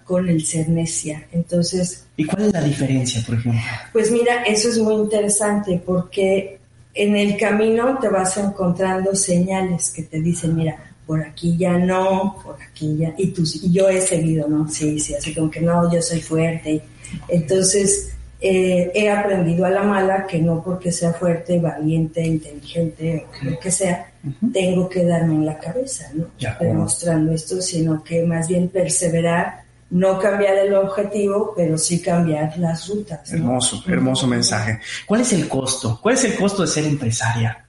con 0.03 0.27
el 0.27 0.45
ser 0.45 0.67
necia. 0.69 1.27
Entonces, 1.31 2.05
¿Y 2.17 2.25
cuál 2.25 2.45
es 2.45 2.53
la 2.53 2.61
diferencia, 2.61 3.23
por 3.25 3.35
ejemplo? 3.35 3.61
Pues 3.93 4.11
mira, 4.11 4.43
eso 4.43 4.69
es 4.69 4.77
muy 4.79 4.95
interesante 4.95 5.81
porque 5.85 6.59
en 6.93 7.15
el 7.15 7.37
camino 7.37 7.97
te 7.99 8.09
vas 8.09 8.35
encontrando 8.37 9.15
señales 9.15 9.91
que 9.91 10.03
te 10.03 10.19
dicen, 10.19 10.55
mira, 10.55 10.75
por 11.05 11.21
aquí 11.21 11.55
ya 11.57 11.77
no, 11.77 12.37
por 12.43 12.57
aquí 12.61 12.97
ya, 12.97 13.13
y, 13.17 13.27
tú, 13.27 13.43
y 13.61 13.71
yo 13.71 13.87
he 13.87 14.01
seguido, 14.01 14.47
¿no? 14.49 14.67
Sí, 14.69 14.99
sí, 14.99 15.13
así 15.13 15.33
como 15.33 15.49
que 15.49 15.61
no, 15.61 15.91
yo 15.91 16.01
soy 16.01 16.21
fuerte. 16.21 16.81
Entonces, 17.29 18.16
eh, 18.39 18.91
he 18.93 19.09
aprendido 19.09 19.65
a 19.65 19.69
la 19.69 19.83
mala 19.83 20.27
que 20.27 20.39
no 20.39 20.63
porque 20.63 20.91
sea 20.91 21.13
fuerte, 21.13 21.59
valiente, 21.59 22.23
inteligente 22.23 23.25
o 23.41 23.45
lo 23.49 23.59
que 23.59 23.71
sea, 23.71 24.11
tengo 24.53 24.87
que 24.87 25.03
darme 25.03 25.35
en 25.35 25.45
la 25.45 25.57
cabeza, 25.57 26.09
¿no? 26.13 26.25
Demostrando 26.59 27.31
esto, 27.31 27.61
sino 27.61 28.03
que 28.03 28.23
más 28.23 28.47
bien 28.47 28.69
perseverar, 28.69 29.61
no 29.89 30.19
cambiar 30.19 30.55
el 30.57 30.73
objetivo, 30.75 31.53
pero 31.55 31.77
sí 31.77 32.01
cambiar 32.01 32.57
las 32.59 32.87
rutas. 32.89 33.31
¿no? 33.31 33.37
Hermoso, 33.37 33.83
hermoso 33.87 34.27
mensaje. 34.27 34.79
¿Cuál 35.05 35.21
es 35.21 35.33
el 35.33 35.47
costo? 35.47 35.99
¿Cuál 36.01 36.15
es 36.15 36.25
el 36.25 36.35
costo 36.35 36.61
de 36.61 36.67
ser 36.67 36.85
empresaria? 36.85 37.65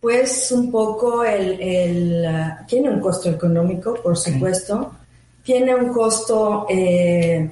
Pues 0.00 0.50
un 0.50 0.72
poco 0.72 1.22
el, 1.22 1.60
el, 1.60 2.26
ah, 2.26 2.64
tiene 2.66 2.90
un 2.90 2.98
costo 2.98 3.30
económico, 3.30 3.94
por 4.02 4.16
supuesto, 4.16 4.96
tiene 5.44 5.74
un 5.76 5.92
costo, 5.92 6.66
eh, 6.68 7.48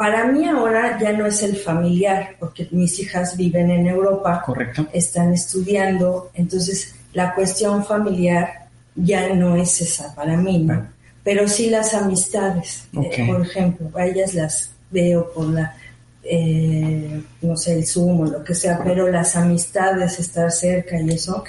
para 0.00 0.24
mí 0.24 0.46
ahora 0.46 0.98
ya 0.98 1.12
no 1.12 1.26
es 1.26 1.42
el 1.42 1.56
familiar, 1.56 2.34
porque 2.40 2.66
mis 2.70 2.98
hijas 3.00 3.36
viven 3.36 3.70
en 3.70 3.86
Europa, 3.86 4.42
¿Correcto? 4.46 4.86
están 4.94 5.34
estudiando, 5.34 6.30
entonces 6.32 6.94
la 7.12 7.34
cuestión 7.34 7.84
familiar 7.84 8.70
ya 8.94 9.34
no 9.34 9.56
es 9.56 9.78
esa 9.82 10.14
para 10.14 10.38
mí, 10.38 10.60
¿no? 10.60 10.72
Ah. 10.72 10.88
Pero 11.22 11.46
sí 11.46 11.68
las 11.68 11.92
amistades, 11.92 12.88
eh, 12.94 13.26
por 13.26 13.42
ejemplo, 13.42 13.90
a 13.94 14.06
ellas 14.06 14.32
las 14.32 14.70
veo 14.90 15.30
por 15.34 15.48
la, 15.48 15.76
eh, 16.22 17.22
no 17.42 17.54
sé, 17.58 17.74
el 17.74 17.86
Zoom 17.86 18.20
o 18.20 18.24
lo 18.24 18.42
que 18.42 18.54
sea, 18.54 18.80
pero 18.82 19.06
las 19.06 19.36
amistades, 19.36 20.18
estar 20.18 20.50
cerca 20.50 20.98
y 20.98 21.10
eso, 21.10 21.44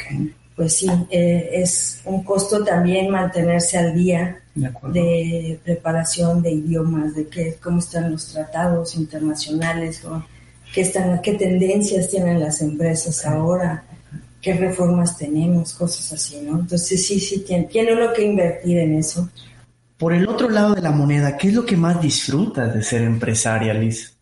pues 0.55 0.77
sí, 0.77 0.87
eh, 1.09 1.49
es 1.53 2.01
un 2.05 2.23
costo 2.23 2.63
también 2.63 3.09
mantenerse 3.09 3.77
al 3.77 3.93
día 3.93 4.41
de 4.53 5.59
preparación 5.63 6.41
de 6.41 6.51
idiomas, 6.51 7.15
de 7.15 7.27
qué, 7.27 7.57
cómo 7.61 7.79
están 7.79 8.11
los 8.11 8.27
tratados 8.27 8.95
internacionales, 8.95 10.03
o 10.03 10.23
qué, 10.73 10.81
están, 10.81 11.21
qué 11.21 11.33
tendencias 11.35 12.09
tienen 12.09 12.39
las 12.39 12.61
empresas 12.61 13.25
ahora, 13.25 13.83
qué 14.41 14.53
reformas 14.53 15.17
tenemos, 15.17 15.73
cosas 15.73 16.11
así, 16.13 16.41
¿no? 16.41 16.59
Entonces 16.59 17.05
sí, 17.05 17.19
sí, 17.19 17.39
tiene, 17.39 17.65
tiene 17.65 17.93
uno 17.93 18.11
que 18.13 18.25
invertir 18.25 18.79
en 18.79 18.95
eso. 18.95 19.29
Por 19.97 20.13
el 20.13 20.27
otro 20.27 20.49
lado 20.49 20.73
de 20.73 20.81
la 20.81 20.91
moneda, 20.91 21.37
¿qué 21.37 21.47
es 21.47 21.53
lo 21.53 21.65
que 21.65 21.77
más 21.77 22.01
disfrutas 22.01 22.73
de 22.73 22.83
ser 22.83 23.03
empresaria, 23.03 23.73
Liz? 23.73 24.17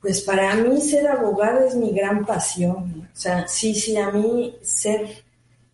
Pues 0.00 0.20
para 0.22 0.54
mí 0.56 0.80
ser 0.80 1.06
abogada 1.08 1.66
es 1.66 1.74
mi 1.74 1.92
gran 1.92 2.24
pasión. 2.24 2.92
¿no? 2.96 3.02
O 3.02 3.16
sea, 3.16 3.46
sí, 3.46 3.74
sí, 3.74 3.96
a 3.96 4.10
mí 4.10 4.54
ser 4.62 5.24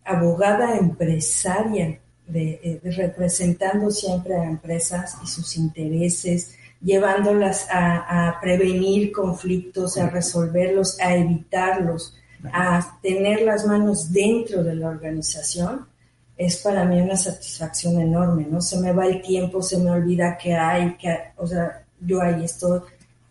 abogada 0.09 0.77
empresaria, 0.77 1.99
de, 2.27 2.59
eh, 2.63 2.79
de 2.83 2.91
representando 2.91 3.89
siempre 3.91 4.35
a 4.35 4.43
empresas 4.45 5.17
y 5.23 5.27
sus 5.27 5.57
intereses, 5.57 6.55
llevándolas 6.81 7.67
a, 7.69 8.29
a 8.29 8.39
prevenir 8.39 9.11
conflictos, 9.11 9.97
a 9.97 10.09
resolverlos, 10.09 10.99
a 10.99 11.15
evitarlos, 11.15 12.15
a 12.53 12.99
tener 13.01 13.41
las 13.41 13.65
manos 13.65 14.11
dentro 14.13 14.63
de 14.63 14.75
la 14.75 14.89
organización, 14.89 15.87
es 16.37 16.55
para 16.57 16.85
mí 16.85 17.01
una 17.01 17.17
satisfacción 17.17 17.99
enorme, 17.99 18.47
¿no? 18.49 18.61
Se 18.61 18.79
me 18.79 18.93
va 18.93 19.05
el 19.05 19.21
tiempo, 19.21 19.61
se 19.61 19.77
me 19.77 19.91
olvida 19.91 20.37
que 20.37 20.53
hay, 20.53 20.95
que, 20.95 21.13
o 21.35 21.45
sea, 21.45 21.83
yo 21.99 22.21
ahí 22.21 22.45
estoy. 22.45 22.79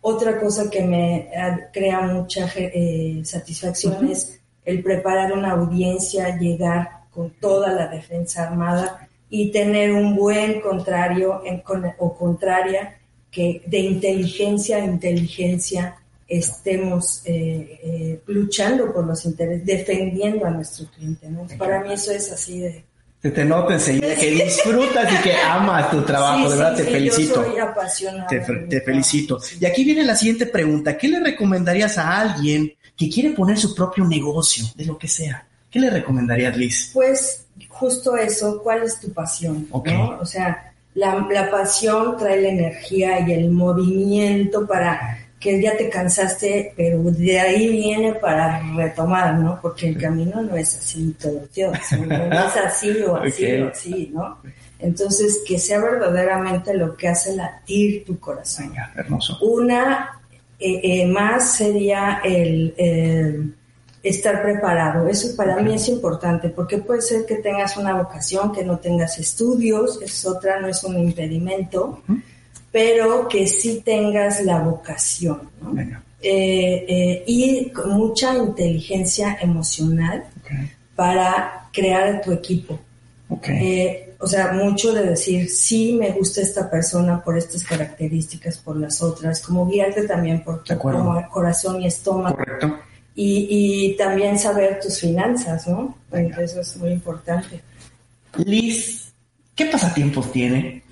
Otra 0.01 0.39
cosa 0.39 0.69
que 0.69 0.83
me 0.83 1.29
crea 1.73 2.01
mucha 2.01 2.47
eh, 2.55 3.21
satisfacción 3.25 4.07
es 4.09 4.38
el 4.69 4.83
preparar 4.83 5.31
una 5.33 5.51
audiencia, 5.51 6.37
llegar 6.37 6.89
con 7.11 7.31
toda 7.39 7.71
la 7.73 7.87
defensa 7.87 8.47
armada 8.47 9.07
y 9.29 9.51
tener 9.51 9.91
un 9.93 10.15
buen 10.15 10.61
contrario 10.61 11.41
en- 11.45 11.59
con- 11.61 11.85
o 11.97 12.13
contraria 12.15 12.97
que 13.31 13.61
de 13.65 13.79
inteligencia 13.79 14.77
a 14.77 14.85
inteligencia 14.85 15.95
estemos 16.27 17.21
eh, 17.25 17.79
eh, 17.83 18.21
luchando 18.27 18.93
por 18.93 19.05
los 19.05 19.25
intereses, 19.25 19.65
defendiendo 19.65 20.45
a 20.45 20.51
nuestro 20.51 20.85
cliente. 20.95 21.27
¿no? 21.29 21.47
Para 21.57 21.81
mí 21.81 21.93
eso 21.93 22.11
es 22.11 22.31
así 22.31 22.59
de... 22.59 22.83
Se 23.21 23.31
te 23.31 23.43
nota 23.43 23.73
enseguida 23.73 24.15
que 24.15 24.31
disfrutas 24.31 25.11
y 25.13 25.17
que 25.23 25.33
amas 25.35 25.91
tu 25.91 26.01
trabajo, 26.03 26.37
Sí, 26.37 26.43
de 26.43 26.49
verdad 26.49 26.71
sí, 26.71 26.77
te 26.77 26.85
sí, 26.85 26.91
felicito. 26.91 27.35
Yo 27.43 27.51
soy 27.51 27.59
apasionada. 27.59 28.27
Te, 28.27 28.81
felicito. 28.81 29.39
Y 29.59 29.65
aquí 29.65 29.83
viene 29.83 30.05
la 30.05 30.15
siguiente 30.15 30.45
pregunta. 30.45 30.97
¿Qué 30.97 31.09
le 31.09 31.19
recomendarías 31.19 31.97
a 31.97 32.21
alguien 32.21 32.73
que 32.95 33.09
quiere 33.09 33.31
poner 33.31 33.57
su 33.57 33.75
propio 33.75 34.05
negocio, 34.05 34.65
de 34.75 34.85
lo 34.85 34.97
que 34.97 35.07
sea? 35.07 35.45
¿qué 35.69 35.79
le 35.79 35.89
recomendarías, 35.89 36.57
Liz? 36.57 36.91
Pues 36.93 37.45
justo 37.67 38.17
eso, 38.17 38.61
¿cuál 38.63 38.83
es 38.83 38.99
tu 38.99 39.11
pasión? 39.11 39.67
O 39.71 40.25
sea, 40.25 40.73
la, 40.95 41.27
la 41.31 41.51
pasión 41.51 42.17
trae 42.17 42.41
la 42.41 42.49
energía 42.49 43.19
y 43.27 43.33
el 43.33 43.51
movimiento 43.51 44.65
para 44.67 45.28
que 45.39 45.61
ya 45.61 45.77
te 45.77 45.89
cansaste, 45.89 46.73
pero 46.75 47.01
de 47.03 47.39
ahí 47.39 47.69
viene 47.69 48.13
para 48.15 48.61
retomar, 48.75 49.35
¿no? 49.35 49.59
Porque 49.61 49.87
el 49.87 49.97
camino 49.97 50.41
no 50.41 50.55
es 50.57 50.77
así 50.77 51.15
todo 51.19 51.39
tiempo, 51.53 51.77
no 52.07 52.47
es 52.47 52.57
así 52.57 53.01
o 53.03 53.15
así 53.21 53.45
o 53.61 53.69
así, 53.69 54.11
¿no? 54.13 54.37
Entonces, 54.79 55.41
que 55.45 55.57
sea 55.59 55.79
verdaderamente 55.79 56.73
lo 56.73 56.95
que 56.95 57.07
hace 57.07 57.35
latir 57.35 58.05
tu 58.05 58.19
corazón. 58.19 58.69
Venga, 58.69 58.91
hermoso. 58.95 59.37
Una 59.41 60.21
eh, 60.59 60.79
eh, 60.83 61.07
más 61.07 61.55
sería 61.55 62.21
el 62.23 62.73
eh, 62.77 63.41
estar 64.03 64.41
preparado. 64.41 65.07
Eso 65.07 65.35
para 65.35 65.57
mí 65.57 65.73
es 65.73 65.87
importante 65.89 66.49
porque 66.49 66.79
puede 66.79 67.01
ser 67.01 67.25
que 67.25 67.35
tengas 67.35 67.77
una 67.77 67.95
vocación, 67.95 68.51
que 68.51 68.63
no 68.63 68.77
tengas 68.77 69.19
estudios, 69.19 70.01
es 70.01 70.25
otra, 70.25 70.59
no 70.59 70.67
es 70.67 70.83
un 70.83 70.97
impedimento. 70.97 72.01
Pero 72.71 73.27
que 73.27 73.47
sí 73.47 73.81
tengas 73.83 74.41
la 74.43 74.59
vocación. 74.59 75.49
¿no? 75.61 75.71
Venga. 75.71 76.03
Eh, 76.21 76.85
eh, 76.87 77.23
y 77.27 77.69
con 77.69 77.91
mucha 77.91 78.35
inteligencia 78.35 79.37
emocional 79.41 80.25
para 80.95 81.69
crear 81.71 82.21
tu 82.21 82.33
equipo. 82.33 82.77
Eh, 83.47 84.15
o 84.19 84.27
sea, 84.27 84.51
mucho 84.51 84.91
de 84.91 85.11
decir, 85.11 85.49
sí, 85.49 85.93
me 85.93 86.11
gusta 86.11 86.41
esta 86.41 86.69
persona 86.69 87.23
por 87.23 87.37
estas 87.37 87.63
características, 87.63 88.57
por 88.57 88.75
las 88.75 89.01
otras, 89.01 89.39
como 89.41 89.65
guiarte 89.65 90.07
también 90.07 90.43
por 90.43 90.63
tu 90.63 90.77
como 90.77 91.25
corazón 91.29 91.81
y 91.81 91.87
estómago. 91.87 92.35
Correcto. 92.35 92.79
Y, 93.15 93.47
y 93.49 93.97
también 93.97 94.37
saber 94.37 94.79
tus 94.81 94.99
finanzas, 94.99 95.67
¿no? 95.67 95.97
Entonces 96.11 96.51
eso 96.51 96.61
es 96.61 96.77
muy 96.77 96.91
importante. 96.91 97.61
Liz, 98.37 99.13
¿qué 99.55 99.65
pasatiempos 99.65 100.31
tiene? 100.31 100.83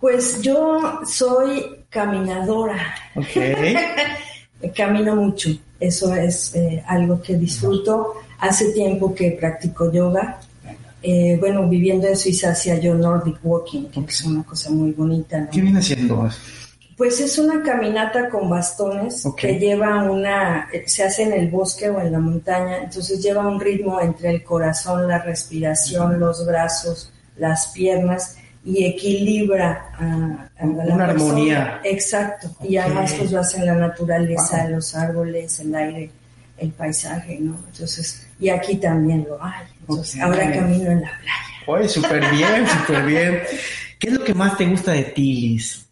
Pues 0.00 0.42
yo 0.42 1.00
soy 1.06 1.84
caminadora, 1.88 2.94
Ok. 3.14 3.26
camino 4.74 5.16
mucho, 5.16 5.50
eso 5.78 6.14
es 6.14 6.54
eh, 6.54 6.82
algo 6.86 7.20
que 7.20 7.36
disfruto. 7.36 8.14
Hace 8.38 8.72
tiempo 8.72 9.14
que 9.14 9.32
practico 9.32 9.92
yoga. 9.92 10.40
Eh, 11.02 11.36
bueno, 11.38 11.68
viviendo 11.68 12.06
en 12.06 12.16
Suiza 12.16 12.50
hacía 12.50 12.78
yo 12.78 12.94
Nordic 12.94 13.38
Walking, 13.42 13.84
que 13.84 14.00
es 14.00 14.24
una 14.24 14.42
cosa 14.42 14.70
muy 14.70 14.92
bonita, 14.92 15.38
¿no? 15.38 15.50
¿Qué 15.50 15.60
viene 15.60 15.82
siendo? 15.82 16.28
Pues 16.96 17.20
es 17.20 17.38
una 17.38 17.62
caminata 17.62 18.30
con 18.30 18.48
bastones 18.48 19.24
que 19.36 19.58
lleva 19.58 20.02
una, 20.04 20.68
se 20.86 21.02
hace 21.02 21.24
en 21.24 21.32
el 21.32 21.48
bosque 21.50 21.90
o 21.90 22.00
en 22.00 22.12
la 22.12 22.20
montaña, 22.20 22.84
entonces 22.84 23.20
lleva 23.20 23.46
un 23.46 23.60
ritmo 23.60 24.00
entre 24.00 24.30
el 24.30 24.44
corazón, 24.44 25.08
la 25.08 25.18
respiración, 25.18 26.18
los 26.20 26.46
brazos, 26.46 27.12
las 27.36 27.68
piernas 27.68 28.36
y 28.64 28.84
equilibra 28.86 29.92
a, 29.98 30.48
a 30.58 30.66
la 30.66 30.94
Una 30.94 31.06
persona. 31.06 31.10
armonía. 31.10 31.80
Exacto. 31.84 32.50
Y 32.62 32.78
Ok. 32.78 32.84
además 32.84 33.14
pues 33.18 33.30
lo 33.32 33.40
hace 33.40 33.58
en 33.58 33.66
la 33.66 33.74
naturaleza, 33.74 34.62
Wow. 34.62 34.70
los 34.76 34.94
árboles, 34.94 35.60
el 35.60 35.74
aire, 35.74 36.10
el 36.58 36.70
paisaje, 36.70 37.38
¿no? 37.40 37.58
Entonces, 37.70 38.26
y 38.40 38.48
aquí 38.48 38.76
también 38.76 39.26
lo 39.28 39.42
hay. 39.44 39.66
Entonces, 39.80 40.16
Ok. 40.16 40.22
ahora 40.22 40.52
camino 40.52 40.90
en 40.90 41.02
la 41.02 41.10
playa. 41.20 41.32
Oye, 41.66 41.88
súper 41.88 42.30
bien, 42.30 42.66
súper 42.68 43.04
bien. 43.06 43.42
¿Qué 43.98 44.08
es 44.08 44.14
lo 44.14 44.24
que 44.24 44.34
más 44.34 44.56
te 44.56 44.66
gusta 44.66 44.92
de 44.92 45.04
ti, 45.04 45.34
Liz? 45.40 45.86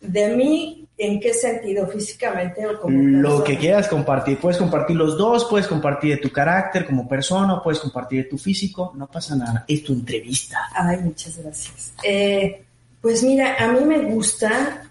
De 0.00 0.28
mí, 0.36 0.77
¿en 0.98 1.20
qué 1.20 1.32
sentido? 1.32 1.86
¿Físicamente 1.86 2.66
o 2.66 2.80
como 2.80 2.98
Lo 3.00 3.28
persona? 3.28 3.44
que 3.44 3.56
quieras 3.58 3.88
compartir. 3.88 4.38
Puedes 4.38 4.58
compartir 4.58 4.96
los 4.96 5.16
dos, 5.16 5.44
puedes 5.48 5.66
compartir 5.68 6.16
de 6.16 6.20
tu 6.20 6.30
carácter 6.30 6.84
como 6.84 7.08
persona, 7.08 7.62
puedes 7.62 7.78
compartir 7.80 8.24
de 8.24 8.28
tu 8.30 8.36
físico. 8.38 8.92
No 8.96 9.06
pasa 9.06 9.36
nada. 9.36 9.64
Es 9.68 9.84
tu 9.84 9.92
entrevista. 9.92 10.58
Ay, 10.74 10.98
muchas 10.98 11.38
gracias. 11.38 11.92
Eh, 12.02 12.62
pues 13.00 13.22
mira, 13.22 13.54
a 13.58 13.68
mí 13.68 13.80
me 13.84 13.98
gusta, 14.12 14.82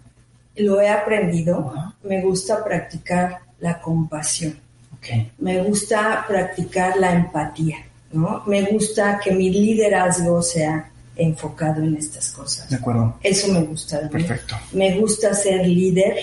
lo 0.56 0.80
he 0.82 0.90
aprendido, 0.90 1.74
me 2.04 2.22
gusta 2.22 2.64
practicar 2.64 3.40
la 3.60 3.82
compasión, 3.82 4.58
Ok. 4.98 5.08
me 5.40 5.62
gusta 5.64 6.24
practicar 6.28 6.96
la 6.98 7.12
empatía, 7.14 7.78
¿no? 8.14 8.44
Me 8.46 8.62
gusta 8.64 9.20
que 9.22 9.32
mi 9.32 9.50
liderazgo 9.50 10.42
sea 10.42 10.90
enfocado 11.18 11.82
en 11.84 11.96
estas 11.98 12.32
cosas. 12.32 12.70
De 12.70 12.76
acuerdo. 12.76 13.18
Eso 13.24 13.52
me 13.52 13.62
gusta 13.62 13.98
de 14.00 14.04
mí. 14.06 14.10
Perfecto. 14.12 14.56
Me 14.74 14.98
gusta 15.00 15.34
ser 15.34 15.68
líder 15.68 16.16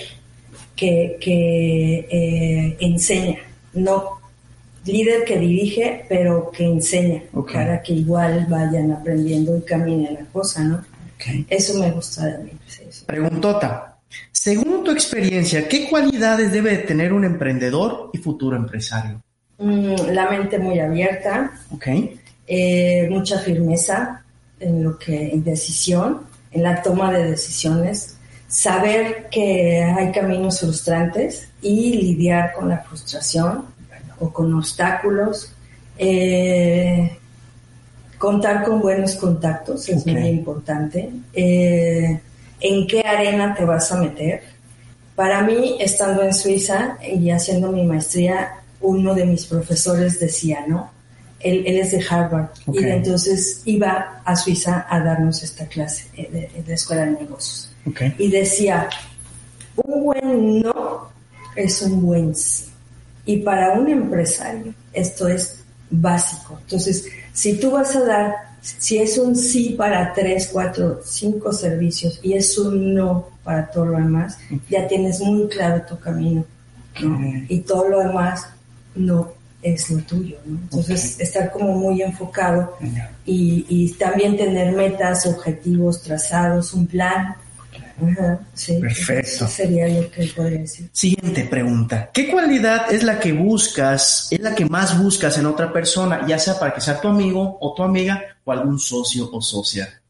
que, 0.75 1.17
que 1.19 2.07
eh, 2.09 2.77
enseña, 2.79 3.37
no 3.73 4.19
líder 4.85 5.23
que 5.25 5.39
dirige, 5.39 6.05
pero 6.07 6.51
que 6.51 6.63
enseña, 6.65 7.23
para 7.51 7.81
que 7.81 7.93
igual 7.93 8.45
vayan 8.49 8.91
aprendiendo 8.91 9.57
y 9.57 9.61
caminen 9.61 10.13
la 10.13 10.25
cosa, 10.25 10.63
¿no? 10.63 10.75
Ok. 11.15 11.45
Eso 11.49 11.79
me 11.79 11.91
gusta 11.91 12.25
de 12.25 12.43
mí. 12.43 12.51
sí, 12.67 12.83
sí. 12.89 13.05
Preguntota. 13.05 13.97
Según 14.31 14.83
tu 14.83 14.91
experiencia, 14.91 15.67
¿qué 15.67 15.89
cualidades 15.89 16.51
debe 16.51 16.71
de 16.71 16.77
tener 16.83 17.13
un 17.13 17.25
emprendedor 17.25 18.11
y 18.13 18.19
futuro 18.19 18.55
empresario? 18.55 19.21
Mm, 19.57 19.95
la 20.11 20.29
mente 20.29 20.59
muy 20.59 20.79
abierta, 20.79 21.51
Ok. 21.71 21.87
eh, 22.47 23.07
mucha 23.09 23.39
firmeza 23.39 24.23
en 24.59 24.83
lo 24.83 24.97
que 24.97 25.29
en 25.31 25.43
decisión, 25.43 26.21
en 26.51 26.63
la 26.63 26.81
toma 26.81 27.11
de 27.11 27.31
decisiones, 27.31 28.17
saber 28.47 29.27
que 29.29 29.83
hay 29.83 30.11
caminos 30.11 30.59
frustrantes 30.59 31.49
y 31.61 31.93
lidiar 31.93 32.53
con 32.53 32.69
la 32.69 32.79
frustración 32.79 33.65
o 34.19 34.31
con 34.31 34.53
obstáculos, 34.53 35.51
eh, 35.97 37.17
contar 38.17 38.63
con 38.63 38.79
buenos 38.81 39.15
contactos 39.15 39.89
es 39.89 40.05
muy 40.05 40.27
importante, 40.27 41.09
eh, 41.33 42.19
en 42.61 42.87
qué 42.87 43.01
arena 43.01 43.53
te 43.53 43.65
vas 43.65 43.91
a 43.91 43.97
meter. 43.97 44.41
Para 45.15 45.41
mí, 45.41 45.77
estando 45.79 46.23
en 46.23 46.33
Suiza 46.33 46.97
y 47.01 47.29
haciendo 47.29 47.71
mi 47.71 47.83
maestría, 47.83 48.61
uno 48.81 49.13
de 49.13 49.25
mis 49.25 49.45
profesores 49.45 50.19
decía, 50.19 50.65
¿no? 50.67 50.91
Él, 51.45 51.63
él 51.67 51.77
es 51.77 51.91
de 51.91 52.03
Harvard 52.09 52.49
y 52.73 52.83
entonces 52.83 53.61
iba 53.65 54.21
a 54.25 54.35
Suiza 54.35 54.87
a 54.89 54.99
darnos 54.99 55.43
esta 55.43 55.67
clase 55.67 56.07
eh, 56.17 56.27
de, 56.31 56.61
de 56.61 56.67
la 56.67 56.73
Escuela 56.73 57.05
de 57.05 57.11
Negocios. 57.11 57.71
Y 58.17 58.31
decía, 58.31 58.89
un 59.75 60.03
buen 60.03 60.61
no 60.61 61.09
es 61.55 61.81
un 61.83 62.01
buen 62.01 62.33
sí. 62.33 62.65
Y 63.25 63.37
para 63.37 63.73
un 63.73 63.87
empresario 63.87 64.73
esto 64.91 65.27
es 65.27 65.59
básico. 65.89 66.57
Entonces, 66.61 67.05
si 67.31 67.59
tú 67.59 67.71
vas 67.71 67.95
a 67.95 68.03
dar, 68.03 68.35
si 68.61 68.97
es 68.97 69.17
un 69.17 69.35
sí 69.35 69.75
para 69.77 70.13
tres, 70.13 70.49
cuatro, 70.51 71.01
cinco 71.03 71.53
servicios 71.53 72.19
y 72.23 72.33
es 72.33 72.57
un 72.57 72.95
no 72.95 73.29
para 73.43 73.69
todo 73.69 73.85
lo 73.85 73.97
demás, 73.97 74.39
ya 74.69 74.87
tienes 74.87 75.19
muy 75.19 75.47
claro 75.47 75.83
tu 75.87 75.99
camino. 75.99 76.43
Y 77.49 77.59
todo 77.59 77.89
lo 77.89 77.99
demás 77.99 78.47
no 78.95 79.33
es 79.65 79.89
lo 79.89 79.97
tuyo. 80.03 80.37
¿no? 80.45 80.59
Entonces, 80.61 81.19
estar 81.19 81.51
como 81.51 81.73
muy 81.73 82.01
enfocado 82.01 82.77
y, 83.25 83.65
y 83.67 83.91
también 83.93 84.37
tener 84.37 84.73
metas, 84.73 85.25
objetivos 85.25 86.03
trazados, 86.03 86.73
un 86.73 86.85
plan. 86.85 87.35
Ajá, 87.97 88.39
sí, 88.53 88.77
Perfecto. 88.79 89.27
Eso 89.27 89.47
sería 89.47 89.87
lo 89.87 90.11
que 90.11 90.27
podría 90.35 90.59
decir. 90.59 90.89
Siguiente 90.91 91.45
pregunta. 91.45 92.11
¿Qué 92.13 92.29
cualidad 92.29 92.93
es 92.93 93.03
la 93.03 93.19
que 93.19 93.31
buscas, 93.31 94.27
es 94.29 94.39
la 94.39 94.53
que 94.53 94.65
más 94.65 95.01
buscas 95.01 95.37
en 95.37 95.47
otra 95.47 95.73
persona, 95.73 96.27
ya 96.27 96.37
sea 96.37 96.59
para 96.59 96.73
que 96.73 96.81
sea 96.81 97.01
tu 97.01 97.07
amigo 97.07 97.57
o 97.59 97.73
tu 97.73 97.83
amiga 97.83 98.21
o 98.43 98.51
algún 98.51 98.77
socio 98.77 99.29
o 99.31 99.41
socia? 99.41 100.01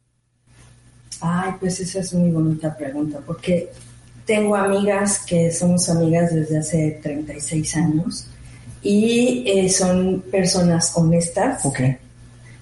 Ay, 1.21 1.53
pues 1.59 1.79
esa 1.79 1.99
es 1.99 2.13
muy 2.13 2.29
bonita 2.29 2.75
pregunta, 2.75 3.19
porque 3.25 3.71
tengo 4.25 4.55
amigas 4.55 5.19
que 5.25 5.51
somos 5.51 5.87
amigas 5.89 6.33
desde 6.33 6.57
hace 6.57 6.99
36 7.01 7.75
años 7.77 8.27
y 8.88 9.43
eh, 9.48 9.67
son 9.67 10.24
personas 10.30 10.91
honestas, 10.95 11.63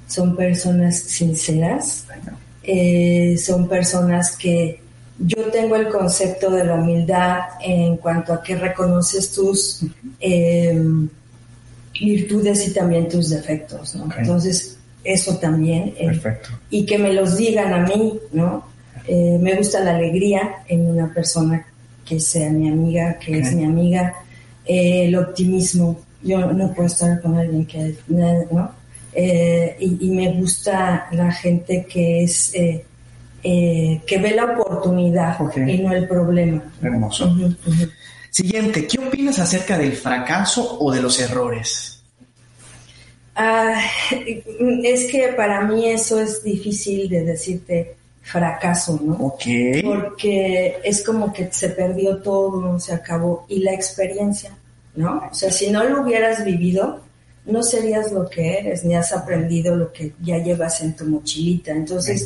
son 0.08 0.38
personas 0.38 0.98
sinceras, 0.98 2.06
eh, 2.64 3.36
son 3.38 3.68
personas 3.68 4.38
que 4.38 4.80
yo 5.20 5.44
tengo 5.52 5.76
el 5.76 5.90
concepto 5.90 6.50
de 6.50 6.64
la 6.64 6.76
humildad 6.76 7.40
en 7.62 7.98
cuanto 7.98 8.32
a 8.34 8.42
que 8.42 8.56
reconoces 8.56 9.34
tus 9.34 9.82
eh, 10.22 10.82
virtudes 12.00 12.68
y 12.70 12.74
también 12.74 13.10
tus 13.10 13.30
defectos. 13.30 13.94
Entonces, 14.18 14.78
eso 15.04 15.36
también. 15.40 15.94
eh, 16.00 16.06
Perfecto. 16.06 16.52
y 16.70 16.86
que 16.86 16.98
me 16.98 17.12
los 17.12 17.36
digan 17.36 17.74
a 17.74 17.86
mí, 17.86 18.18
¿no? 18.32 18.66
Me 19.10 19.56
gusta 19.56 19.82
la 19.82 19.96
alegría 19.98 20.64
en 20.70 20.86
una 20.88 21.14
persona 21.14 21.66
que 22.06 22.22
sea 22.22 22.50
mi 22.50 22.70
amiga, 22.70 23.20
que 23.20 23.40
es 23.40 23.54
mi 23.54 23.66
amiga, 23.66 24.14
el 24.66 25.14
optimismo. 25.18 26.00
Yo 26.24 26.52
no 26.54 26.74
puedo 26.74 26.88
estar 26.88 27.22
con 27.22 27.38
alguien 27.38 27.66
que, 27.66 27.96
¿no? 28.08 28.72
Eh, 29.14 29.76
y, 29.80 30.08
y 30.08 30.10
me 30.12 30.32
gusta 30.34 31.08
la 31.12 31.32
gente 31.32 31.86
que 31.88 32.24
es, 32.24 32.54
eh, 32.56 32.84
eh, 33.44 34.02
que 34.08 34.18
ve 34.18 34.32
la 34.32 34.46
oportunidad 34.46 35.38
y 35.68 35.78
no 35.80 35.94
el 35.94 36.08
problema. 36.08 36.64
Hermoso. 36.82 37.36
Siguiente. 38.30 38.88
¿Qué 38.88 39.00
opinas 39.00 39.38
acerca 39.38 39.78
del 39.78 39.94
fracaso 39.94 40.78
o 40.80 40.92
de 40.92 41.02
los 41.02 41.20
errores? 41.20 42.02
Ah, 43.36 43.80
es 44.84 45.12
que 45.12 45.34
para 45.36 45.62
mí 45.66 45.88
eso 45.88 46.20
es 46.20 46.44
difícil 46.44 47.10
de 47.10 47.24
decirte 47.24 47.96
fracaso, 48.22 49.00
¿no? 49.04 49.18
Porque 49.18 50.78
es 50.84 51.04
como 51.04 51.34
que 51.34 51.52
se 51.52 51.70
perdió 51.70 52.18
todo, 52.18 52.80
se 52.80 52.94
acabó. 52.94 53.46
Y 53.50 53.60
la 53.60 53.74
experiencia, 53.74 54.56
¿no? 54.95 55.29
O 55.32 55.34
sea, 55.34 55.51
si 55.51 55.71
no 55.71 55.84
lo 55.84 56.01
hubieras 56.01 56.43
vivido, 56.45 57.01
no 57.45 57.63
serías 57.63 58.12
lo 58.12 58.29
que 58.29 58.60
eres, 58.60 58.84
ni 58.84 58.95
has 58.95 59.12
aprendido 59.12 59.75
lo 59.75 59.91
que 59.91 60.13
ya 60.21 60.38
llevas 60.38 60.82
en 60.82 60.95
tu 60.95 61.06
mochilita. 61.06 61.71
Entonces, 61.71 62.25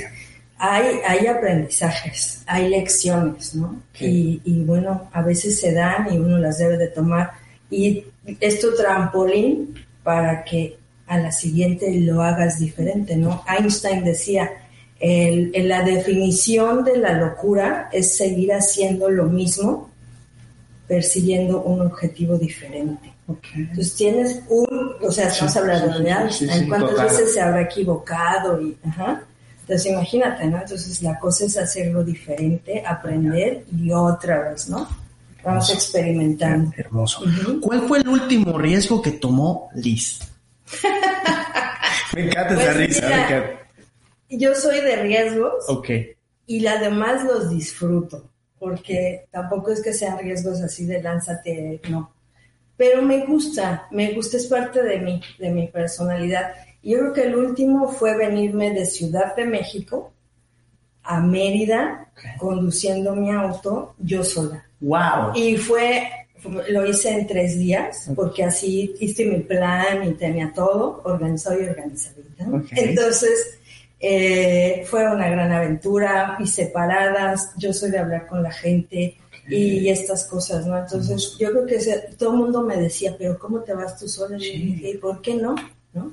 hay, 0.57 0.99
hay 1.05 1.27
aprendizajes, 1.27 2.43
hay 2.45 2.69
lecciones, 2.69 3.55
¿no? 3.55 3.81
Y, 3.99 4.41
y 4.43 4.63
bueno, 4.63 5.09
a 5.11 5.21
veces 5.21 5.59
se 5.59 5.73
dan 5.73 6.13
y 6.13 6.17
uno 6.17 6.37
las 6.37 6.57
debe 6.59 6.77
de 6.77 6.87
tomar. 6.87 7.31
Y 7.69 8.05
es 8.39 8.59
tu 8.59 8.75
trampolín 8.75 9.75
para 10.03 10.43
que 10.43 10.77
a 11.07 11.17
la 11.17 11.31
siguiente 11.31 11.91
lo 12.01 12.21
hagas 12.21 12.59
diferente, 12.59 13.15
¿no? 13.15 13.43
Einstein 13.47 14.03
decía, 14.03 14.51
el, 14.99 15.51
la 15.67 15.83
definición 15.83 16.83
de 16.83 16.97
la 16.97 17.13
locura 17.13 17.89
es 17.91 18.17
seguir 18.17 18.51
haciendo 18.53 19.09
lo 19.09 19.25
mismo, 19.25 19.86
persiguiendo 20.87 21.61
un 21.61 21.81
objetivo 21.81 22.37
diferente. 22.37 23.13
Entonces 23.55 23.95
tienes 23.95 24.41
un, 24.47 24.95
o 25.01 25.11
sea, 25.11 25.27
estamos 25.27 25.55
hablando 25.57 25.99
de 25.99 26.09
Einstein, 26.09 26.69
¿cuántas 26.69 27.03
veces 27.03 27.33
se 27.33 27.41
habrá 27.41 27.63
equivocado? 27.63 28.61
Y, 28.61 28.77
ajá. 28.87 29.23
Entonces 29.61 29.91
imagínate, 29.91 30.45
¿no? 30.45 30.61
Entonces 30.61 31.01
la 31.03 31.19
cosa 31.19 31.43
es 31.45 31.57
hacerlo 31.57 32.03
diferente, 32.05 32.81
aprender 32.85 33.65
y 33.77 33.91
otra 33.91 34.49
vez, 34.49 34.69
¿no? 34.69 34.87
Vamos 35.43 35.73
experimentando. 35.73 36.71
Hermoso. 36.77 37.23
¿Cuál 37.61 37.81
fue 37.87 37.99
el 37.99 38.07
último 38.07 38.57
riesgo 38.57 39.01
que 39.01 39.11
tomó 39.11 39.69
Liz? 39.75 40.19
me 42.13 42.25
encanta 42.27 42.53
esa 42.53 42.63
Pues 42.73 42.77
risa. 42.77 43.05
mira, 43.05 43.17
me 43.17 43.23
encanta. 43.23 43.59
Yo 44.29 44.55
soy 44.55 44.81
de 44.81 44.95
riesgos 44.97 45.53
Ok. 45.69 45.89
y 46.47 46.65
además 46.65 47.23
los 47.25 47.49
disfruto, 47.49 48.29
porque 48.59 49.25
tampoco 49.31 49.71
es 49.71 49.81
que 49.81 49.93
sean 49.93 50.19
riesgos 50.19 50.61
así 50.61 50.85
de 50.85 51.01
lánzate, 51.01 51.81
no. 51.89 52.11
Pero 52.75 53.01
me 53.01 53.25
gusta, 53.25 53.87
me 53.91 54.13
gusta, 54.13 54.37
es 54.37 54.45
parte 54.45 54.83
de 54.83 54.99
mí, 54.99 55.21
de 55.39 55.49
mi 55.49 55.67
personalidad. 55.67 56.53
Y 56.81 56.91
yo 56.91 56.99
creo 56.99 57.13
que 57.13 57.23
el 57.23 57.35
último 57.35 57.89
fue 57.89 58.15
venirme 58.15 58.71
de 58.71 58.85
Ciudad 58.85 59.35
de 59.35 59.45
México 59.45 60.11
a 61.03 61.19
Mérida 61.19 62.11
conduciendo 62.37 63.15
mi 63.15 63.31
auto 63.31 63.95
yo 63.97 64.23
sola. 64.23 64.63
Wow. 64.79 65.33
Y 65.35 65.57
fue, 65.57 66.07
lo 66.69 66.85
hice 66.85 67.09
en 67.09 67.25
tres 67.25 67.57
días, 67.57 68.11
porque 68.15 68.43
así 68.43 68.93
hice 68.99 69.25
mi 69.25 69.39
plan 69.39 70.07
y 70.07 70.13
tenía 70.13 70.51
todo 70.53 71.01
organizado 71.03 71.59
y 71.59 71.65
organizadita. 71.65 72.45
Entonces, 72.71 73.56
eh, 73.99 74.83
fue 74.85 75.07
una 75.11 75.29
gran 75.29 75.51
aventura, 75.51 76.37
hice 76.39 76.67
paradas, 76.67 77.51
yo 77.57 77.73
soy 77.73 77.91
de 77.91 77.99
hablar 77.99 78.27
con 78.27 78.43
la 78.43 78.51
gente 78.51 79.17
y 79.49 79.87
estas 79.89 80.25
cosas, 80.25 80.65
¿no? 80.65 80.77
Entonces, 80.77 81.35
yo 81.39 81.51
creo 81.51 81.65
que 81.65 81.79
se- 81.79 82.09
todo 82.17 82.31
el 82.31 82.37
mundo 82.37 82.61
me 82.63 82.75
decía, 82.75 83.15
pero 83.17 83.39
¿cómo 83.39 83.61
te 83.61 83.73
vas 83.73 83.97
tú 83.97 84.07
sola? 84.07 84.37
Y 84.37 84.41
dije, 84.73 84.89
¿y 84.91 84.97
por 84.97 85.21
qué 85.21 85.35
no? 85.35 85.55
¿no? 85.93 86.11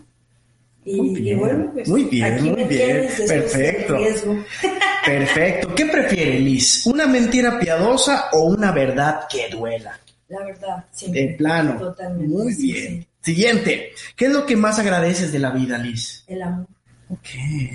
Y, 0.84 1.00
Muy 1.00 1.30
y 1.30 1.34
bueno, 1.34 1.70
pues, 1.72 1.88
muy 1.88 2.04
bien, 2.04 2.32
aquí 2.34 2.42
muy 2.50 2.56
me 2.62 2.64
bien, 2.68 3.08
perfecto. 3.26 3.96
Perfecto. 5.04 5.74
¿Qué 5.74 5.86
prefiere 5.86 6.38
Liz? 6.38 6.86
¿Una 6.86 7.06
mentira 7.06 7.58
piadosa 7.58 8.26
o 8.32 8.44
una 8.44 8.70
verdad 8.72 9.22
que 9.30 9.48
duela? 9.50 9.98
La 10.28 10.40
verdad, 10.44 10.84
sí. 10.92 11.10
De 11.12 11.34
plano. 11.36 11.78
Totalmente. 11.78 12.28
Muy 12.28 12.52
sí, 12.54 12.72
bien. 12.72 12.86
sí. 13.02 13.08
Siguiente. 13.20 13.90
¿Qué 14.16 14.26
es 14.26 14.32
lo 14.32 14.46
que 14.46 14.56
más 14.56 14.78
agradeces 14.78 15.32
de 15.32 15.38
la 15.38 15.50
vida, 15.50 15.76
Liz? 15.78 16.24
El 16.26 16.42
amor. 16.42 16.66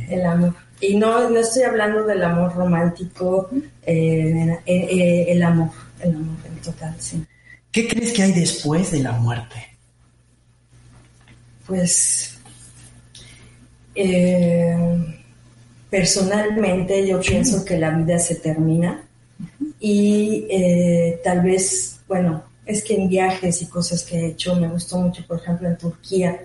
El 0.10 0.26
amor. 0.26 0.56
Y 0.82 0.96
no, 0.96 1.30
no 1.30 1.40
estoy 1.40 1.64
hablando 1.64 2.04
del 2.04 2.24
amor 2.24 2.56
romántico, 2.56 3.50
eh, 3.86 4.58
eh, 4.66 4.88
eh, 4.90 5.26
el 5.30 5.44
amor, 5.44 5.72
el 6.02 6.16
amor 6.16 6.38
en 6.46 6.62
total, 6.62 6.96
sí. 6.98 7.24
¿Qué 7.72 7.88
crees 7.88 8.14
que 8.14 8.24
hay 8.24 8.32
después 8.32 8.92
de 8.92 9.00
la 9.00 9.12
muerte? 9.12 9.78
Pues 11.68 12.40
eh, 13.94 14.76
personalmente 15.90 17.06
yo 17.08 17.20
pienso 17.20 17.64
que 17.66 17.78
la 17.78 17.92
vida 17.92 18.18
se 18.18 18.36
termina 18.36 19.04
y 19.80 20.48
tal 21.24 21.42
vez, 21.42 22.00
bueno, 22.08 22.44
es 22.70 22.84
que 22.84 22.94
en 22.94 23.10
viajes 23.10 23.64
y 23.64 23.66
cosas 23.66 24.04
que 24.04 24.16
he 24.16 24.28
hecho 24.28 24.56
me 24.56 24.68
gustó 24.68 25.00
mucho, 25.00 25.26
por 25.26 25.40
ejemplo, 25.40 25.68
en 25.68 25.76
Turquía, 25.76 26.40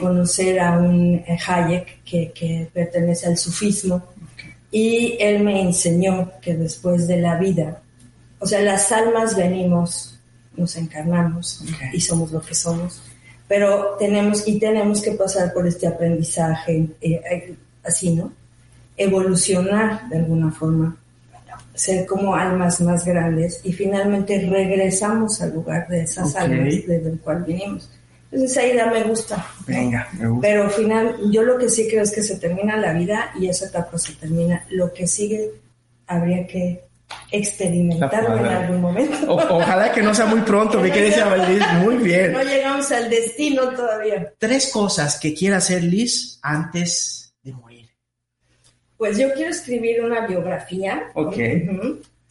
conocer 0.00 0.60
a 0.60 0.78
un 0.78 1.16
eh, 1.16 1.36
Hayek 1.44 2.04
que, 2.04 2.30
que 2.30 2.70
pertenece 2.72 3.26
al 3.26 3.36
sufismo 3.36 4.00
y 4.70 5.16
él 5.18 5.42
me 5.42 5.60
enseñó 5.60 6.30
que 6.40 6.54
después 6.54 7.08
de 7.08 7.20
la 7.20 7.38
vida, 7.38 7.82
o 8.38 8.46
sea, 8.46 8.60
las 8.60 8.92
almas 8.92 9.36
venimos, 9.36 10.16
nos 10.56 10.76
encarnamos 10.76 11.64
y 11.92 12.00
somos 12.00 12.30
lo 12.30 12.40
que 12.40 12.54
somos, 12.54 13.02
pero 13.48 13.96
tenemos 13.98 14.46
y 14.46 14.60
tenemos 14.60 15.02
que 15.02 15.10
pasar 15.12 15.52
por 15.52 15.66
este 15.66 15.88
aprendizaje, 15.88 16.88
eh, 17.00 17.20
eh, 17.32 17.56
así, 17.82 18.14
¿no? 18.14 18.32
Evolucionar 18.96 20.08
de 20.08 20.18
alguna 20.18 20.52
forma, 20.52 20.96
ser 21.74 22.06
como 22.06 22.34
almas 22.34 22.80
más 22.80 23.04
grandes 23.04 23.60
y 23.64 23.72
finalmente 23.72 24.38
regresamos 24.48 25.42
al 25.42 25.52
lugar 25.54 25.88
de 25.88 26.02
esas 26.02 26.30
Ok. 26.30 26.40
almas 26.40 26.74
desde 26.86 27.10
el 27.10 27.18
cual 27.20 27.44
vinimos. 27.44 27.90
Entonces 28.30 28.50
esa 28.56 28.66
idea 28.66 28.86
me 28.86 29.02
gusta. 29.04 29.46
Venga, 29.66 30.08
me 30.18 30.28
gusta. 30.28 30.48
Pero 30.48 30.64
al 30.64 30.70
final, 30.70 31.16
yo 31.30 31.42
lo 31.42 31.58
que 31.58 31.68
sí 31.68 31.86
creo 31.88 32.02
es 32.02 32.10
que 32.12 32.22
se 32.22 32.36
termina 32.36 32.76
la 32.76 32.92
vida 32.92 33.30
y 33.38 33.48
esa 33.48 33.66
etapa 33.66 33.96
se 33.98 34.12
termina. 34.14 34.64
Lo 34.70 34.92
que 34.92 35.06
sigue 35.06 35.50
habría 36.06 36.46
que 36.46 36.82
experimentarlo 37.30 38.38
en 38.38 38.46
algún 38.46 38.80
momento. 38.80 39.32
O- 39.34 39.56
ojalá 39.58 39.92
que 39.92 40.02
no 40.02 40.14
sea 40.14 40.26
muy 40.26 40.40
pronto, 40.40 40.80
mi 40.80 40.90
querida 40.90 41.36
Liz. 41.48 41.62
Muy 41.82 41.96
bien. 41.96 42.32
No 42.32 42.42
llegamos 42.42 42.90
al 42.92 43.08
destino 43.10 43.68
todavía. 43.70 44.32
Tres 44.38 44.70
cosas 44.72 45.18
que 45.18 45.34
quiera 45.34 45.58
hacer 45.58 45.82
Liz 45.84 46.38
antes 46.42 47.32
de 47.42 47.52
morir. 47.52 47.73
Pues 49.04 49.18
yo 49.18 49.34
quiero 49.34 49.50
escribir 49.50 50.02
una 50.02 50.26
biografía. 50.26 51.10
Ok. 51.12 51.36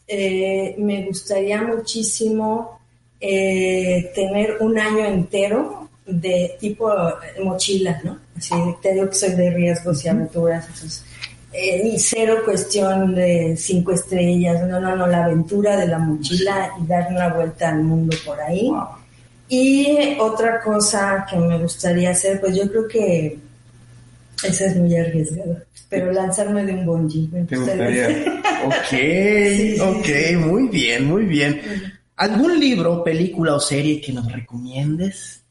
Eh, 0.08 0.74
me 0.80 1.06
gustaría 1.06 1.62
muchísimo 1.62 2.80
eh, 3.20 4.12
tener 4.16 4.58
un 4.60 4.80
año 4.80 5.06
entero 5.06 5.88
de 6.08 6.56
tipo 6.60 6.92
eh, 6.92 7.44
mochila, 7.44 8.02
¿no? 8.04 8.18
Así, 8.36 8.56
te 8.82 8.92
digo 8.92 9.08
que 9.08 9.14
soy 9.14 9.36
de 9.36 9.52
riesgos 9.52 10.04
y 10.04 10.08
aventuras, 10.08 10.66
entonces, 10.66 11.06
eh, 11.54 11.92
y 11.94 12.00
cero 12.00 12.38
cuestión 12.44 13.14
de 13.14 13.56
cinco 13.56 13.92
estrellas, 13.92 14.68
no, 14.68 14.80
no, 14.80 14.96
no, 14.96 15.06
la 15.06 15.26
aventura 15.26 15.78
de 15.78 15.86
la 15.86 16.00
mochila 16.00 16.72
y 16.82 16.88
dar 16.88 17.08
una 17.12 17.32
vuelta 17.36 17.70
al 17.70 17.84
mundo 17.84 18.18
por 18.26 18.42
ahí. 18.42 18.68
Wow. 18.68 18.88
Y 19.48 20.18
otra 20.20 20.60
cosa 20.60 21.24
que 21.30 21.38
me 21.38 21.60
gustaría 21.60 22.10
hacer, 22.10 22.42
pues 22.42 22.56
yo 22.56 22.68
creo 22.68 22.88
que 22.88 23.38
esa 24.44 24.66
es 24.66 24.76
muy 24.76 24.96
arriesgada, 24.96 25.64
pero 25.90 26.12
lanzarme 26.12 26.66
de 26.66 26.74
un 26.74 26.86
bungee. 26.86 27.30
me 27.32 27.44
¿Te 27.46 27.58
gustaría. 27.58 28.10
Ok, 28.66 28.90
Sí, 28.90 29.78
ok, 29.78 30.06
sí. 30.06 30.36
muy 30.38 30.70
bien, 30.70 31.06
muy 31.06 31.26
bien. 31.26 31.60
¿Algún 32.16 32.58
libro, 32.58 33.04
película 33.04 33.56
o 33.56 33.60
serie 33.60 34.00
que 34.00 34.14
nos 34.14 34.32
recomiendes? 34.32 35.42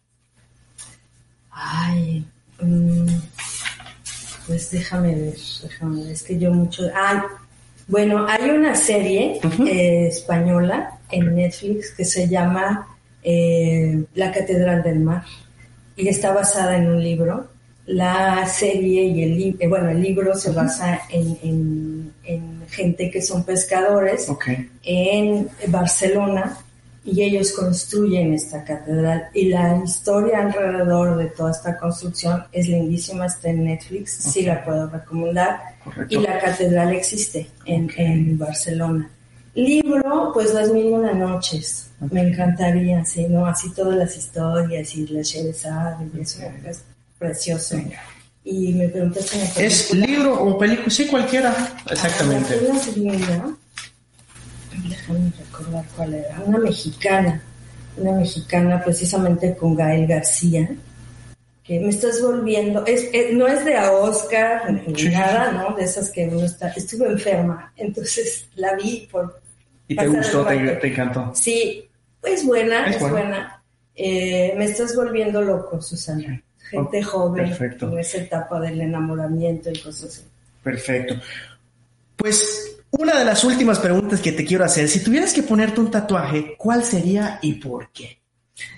Ay, 1.50 2.24
mm, 2.58 3.06
pues 4.46 4.70
déjame 4.70 5.14
ver, 5.14 5.34
déjame 5.62 6.02
ver, 6.02 6.12
es 6.12 6.22
que 6.22 6.38
yo 6.38 6.50
mucho... 6.52 6.84
Ay, 6.94 7.18
bueno, 7.88 8.26
hay 8.26 8.48
una 8.48 8.74
serie 8.74 9.40
eh, 9.66 10.06
española 10.06 10.98
en 11.10 11.34
Netflix 11.34 11.90
que 11.90 12.04
se 12.06 12.28
llama 12.28 12.88
eh, 13.22 14.04
La 14.14 14.32
Catedral 14.32 14.82
del 14.82 15.00
Mar 15.00 15.24
y 15.96 16.08
está 16.08 16.32
basada 16.32 16.76
en 16.76 16.88
un 16.88 17.02
libro. 17.02 17.51
La 17.86 18.46
serie 18.46 19.04
y 19.04 19.22
el 19.24 19.36
libro, 19.36 19.68
bueno, 19.68 19.90
el 19.90 20.00
libro 20.00 20.34
se 20.36 20.50
basa 20.52 21.00
en, 21.10 21.36
en- 21.42 22.12
en 22.24 22.62
gente 22.68 23.10
que 23.10 23.20
son 23.20 23.42
pescadores 23.44 24.28
en 24.84 25.48
Barcelona 25.68 26.56
y 27.04 27.22
ellos 27.22 27.50
construyen 27.52 28.32
esta 28.34 28.62
catedral. 28.64 29.24
Y 29.34 29.48
la 29.48 29.82
historia 29.84 30.40
alrededor 30.42 31.16
de 31.18 31.26
toda 31.26 31.50
esta 31.50 31.76
construcción 31.76 32.44
es 32.52 32.68
lindísima, 32.68 33.26
está 33.26 33.50
en 33.50 33.64
Netflix, 33.64 34.12
sí 34.12 34.42
la 34.42 34.64
puedo 34.64 34.88
recomendar. 34.88 35.58
Correcto. 35.82 36.14
y 36.14 36.18
la 36.22 36.38
catedral 36.38 36.92
existe 36.94 37.48
en, 37.66 37.90
en 37.96 38.38
Barcelona. 38.38 39.10
Libro, 39.56 40.30
pues 40.32 40.54
Las 40.54 40.70
Mil 40.72 40.86
Una 40.92 41.12
Noches, 41.12 41.90
me 42.12 42.20
encantaría, 42.28 43.04
sí, 43.04 43.26
¿no? 43.28 43.44
Así 43.44 43.68
todas 43.74 43.96
las 43.96 44.16
historias 44.16 44.94
y 44.94 45.08
la 45.08 45.22
Sherazade 45.22 46.06
y 46.16 46.20
eso 46.20 46.40
es 46.64 46.84
precioso. 47.22 47.76
Y 48.44 48.72
me 48.72 48.88
preguntaste 48.88 49.36
una 49.36 49.66
¿Es 49.66 49.94
libro 49.94 50.42
o 50.42 50.58
película? 50.58 50.90
Sí, 50.90 51.06
cualquiera. 51.06 51.54
Exactamente. 51.88 52.58
Ah, 52.60 52.78
una. 52.96 53.56
Déjame 54.88 55.32
recordar 55.38 55.84
cuál 55.96 56.14
era. 56.14 56.40
Una 56.44 56.58
mexicana. 56.58 57.42
Una 57.96 58.12
mexicana 58.12 58.82
precisamente 58.82 59.54
con 59.54 59.76
Gael 59.76 60.06
García. 60.06 60.68
que 61.62 61.78
me 61.78 61.90
estás 61.90 62.20
volviendo, 62.20 62.84
es, 62.86 63.08
no 63.32 63.46
es 63.46 63.64
de 63.64 63.76
a 63.76 63.92
Oscar 63.92 64.72
ni 64.72 65.04
nada, 65.04 65.52
¿no? 65.52 65.76
De 65.76 65.84
esas 65.84 66.10
que 66.10 66.26
uno 66.26 66.44
está, 66.44 66.68
estuve 66.70 67.06
enferma, 67.06 67.72
entonces 67.76 68.48
la 68.56 68.74
vi 68.74 69.08
por... 69.08 69.40
¿Y 69.86 69.94
te 69.94 70.08
gustó, 70.08 70.44
te, 70.44 70.88
encantó? 70.88 71.30
Sí, 71.36 71.88
es 72.24 72.44
buena, 72.44 72.86
es, 72.86 72.98
buena. 72.98 73.62
Eh, 73.94 74.54
me 74.56 74.64
estás 74.64 74.96
volviendo 74.96 75.40
loco, 75.40 75.80
Susana. 75.80 76.42
Gente 76.70 77.02
joven, 77.02 77.48
Perfecto. 77.48 77.92
en 77.92 77.98
esa 77.98 78.18
etapa 78.18 78.60
del 78.60 78.80
enamoramiento 78.80 79.70
y 79.70 79.78
cosas 79.78 80.04
así. 80.04 80.22
Perfecto. 80.62 81.16
Pues 82.16 82.76
una 82.90 83.18
de 83.18 83.24
las 83.24 83.42
últimas 83.44 83.78
preguntas 83.78 84.20
que 84.20 84.32
te 84.32 84.44
quiero 84.44 84.64
hacer, 84.64 84.88
si 84.88 85.02
tuvieras 85.02 85.32
que 85.32 85.42
ponerte 85.42 85.80
un 85.80 85.90
tatuaje, 85.90 86.54
¿cuál 86.56 86.84
sería 86.84 87.38
y 87.42 87.54
por 87.54 87.90
qué? 87.90 88.18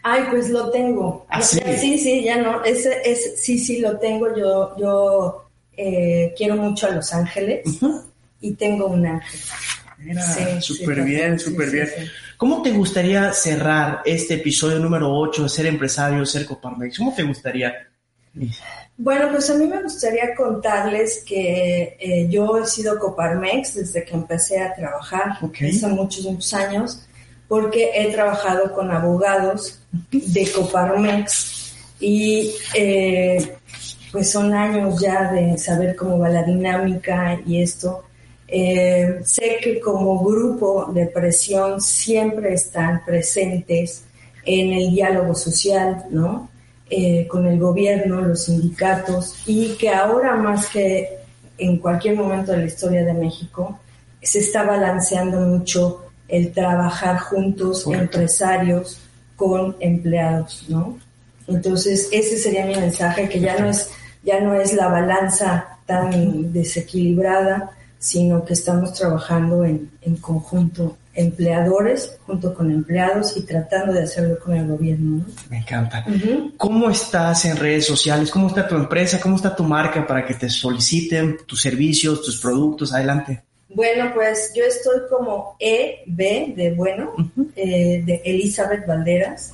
Ay, 0.03 0.25
pues 0.31 0.51
lo 0.51 0.71
tengo. 0.71 1.27
¿Ah, 1.29 1.43
sí? 1.43 1.59
sí, 1.99 2.23
ya 2.25 2.37
no. 2.39 2.65
Ese, 2.65 3.01
es, 3.05 3.41
sí, 3.41 3.59
sí, 3.59 3.81
lo 3.81 3.99
tengo. 3.99 4.35
Yo, 4.37 4.77
yo 4.79 5.45
eh, 5.77 6.33
quiero 6.37 6.57
mucho 6.57 6.87
a 6.87 6.91
Los 6.91 7.13
Ángeles 7.13 7.65
y 8.41 8.53
tengo 8.53 8.87
un 8.87 9.07
ángel. 9.07 9.41
Mira, 9.99 10.61
súper 10.61 11.03
bien, 11.03 11.39
súper 11.39 11.71
bien. 11.71 11.89
¿Cómo 12.45 12.61
te 12.61 12.73
gustaría 12.73 13.33
cerrar 13.33 14.03
este 14.05 14.35
episodio 14.35 14.79
número 14.79 15.11
8 15.11 15.45
de 15.45 15.49
Ser 15.49 15.65
Empresario, 15.65 16.27
Ser 16.27 16.45
Coparmex? 16.45 16.99
¿Cómo 16.99 17.15
te 17.15 17.23
gustaría? 17.23 17.73
Bueno, 18.99 19.31
pues 19.33 19.49
a 19.49 19.55
mí 19.55 19.67
me 19.67 19.83
gustaría 19.83 20.35
contarles 20.35 21.25
que 21.27 21.97
eh, 21.99 22.29
yo 22.29 22.59
he 22.59 22.67
sido 22.67 22.99
Coparmex 22.99 23.77
desde 23.77 24.05
que 24.05 24.13
empecé 24.13 24.61
a 24.61 24.75
trabajar, 24.75 25.39
hace 25.41 25.87
muchos, 25.87 26.27
muchos 26.27 26.53
años 26.53 27.07
porque 27.49 27.93
he 27.95 28.13
trabajado 28.13 28.75
con 28.75 28.91
abogados 28.91 29.81
de 30.13 30.47
Coparmex 30.55 31.73
y 31.99 32.53
eh, 32.75 33.57
pues 34.13 34.31
son 34.31 34.53
años 34.53 35.01
ya 35.01 35.33
de 35.33 35.57
saber 35.57 35.97
cómo 35.97 36.19
va 36.19 36.29
la 36.29 36.43
dinámica 36.43 37.41
y 37.47 37.63
esto. 37.63 38.05
Eh, 38.47 39.21
sé 39.25 39.59
que 39.63 39.81
como 39.81 40.23
grupo 40.23 40.91
de 40.93 41.07
presión 41.07 41.81
siempre 41.81 42.55
están 42.55 43.05
presentes 43.05 44.05
en 44.45 44.73
el 44.73 44.91
diálogo 44.91 45.35
social, 45.35 46.05
¿no? 46.11 46.51
Eh, 46.91 47.27
con 47.27 47.47
el 47.47 47.59
gobierno, 47.59 48.21
los 48.21 48.45
sindicatos, 48.45 49.43
y 49.47 49.75
que 49.77 49.89
ahora 49.89 50.37
más 50.37 50.69
que 50.69 51.09
en 51.57 51.79
cualquier 51.79 52.17
momento 52.17 52.53
de 52.53 52.59
la 52.59 52.65
historia 52.67 53.05
de 53.05 53.15
México, 53.15 53.79
se 54.21 54.41
está 54.41 54.65
balanceando 54.65 55.41
mucho 55.41 56.05
el 56.29 56.53
trabajar 56.53 57.19
juntos, 57.19 57.87
empresarios 57.87 59.01
con 59.37 59.77
empleados, 59.81 60.65
¿no? 60.69 60.99
Entonces, 61.47 62.09
ese 62.11 62.39
sería 62.39 62.65
mi 62.65 62.75
mensaje, 62.75 63.29
que 63.29 63.41
ya 63.41 63.59
no 63.59 63.69
es, 63.69 63.91
ya 64.23 64.41
no 64.41 64.55
es 64.55 64.73
la 64.75 64.89
balanza 64.89 65.79
tan 65.87 66.53
desequilibrada, 66.53 67.71
sino 68.05 68.45
que 68.45 68.53
estamos 68.53 68.93
trabajando 68.93 69.65
en, 69.65 69.91
en 70.03 70.17
conjunto, 70.17 70.99
empleadores 71.15 72.19
junto 72.27 72.53
con 72.53 72.71
empleados 72.71 73.35
y 73.35 73.47
tratando 73.47 73.95
de 73.95 74.03
hacerlo 74.03 74.39
con 74.39 74.55
el 74.55 74.69
gobierno. 74.69 75.19
¿no? 75.21 75.25
Me 75.49 75.57
encanta. 75.57 76.05
¿Cómo 76.59 76.91
estás 76.91 77.47
en 77.47 77.57
redes 77.57 77.87
sociales? 77.87 78.31
¿Cómo 78.31 78.49
está 78.49 78.69
tu 78.69 78.75
empresa? 78.75 79.19
¿Cómo 79.19 79.37
está 79.37 79.57
tu 79.57 79.65
marca 79.65 80.07
para 80.07 80.27
que 80.27 80.35
te 80.35 80.51
soliciten 80.51 81.39
tus 81.47 81.63
servicios, 81.63 82.21
tus 82.21 82.39
productos? 82.39 82.93
Adelante. 82.93 83.43
Bueno, 83.71 84.13
pues 84.15 84.53
yo 84.55 84.65
estoy 84.65 85.01
como 85.09 85.57
EB 85.59 86.55
de 86.55 86.75
bueno, 86.77 87.15
eh, 87.57 88.03
de 88.05 88.21
Elizabeth 88.23 88.87
Valderas, 88.87 89.51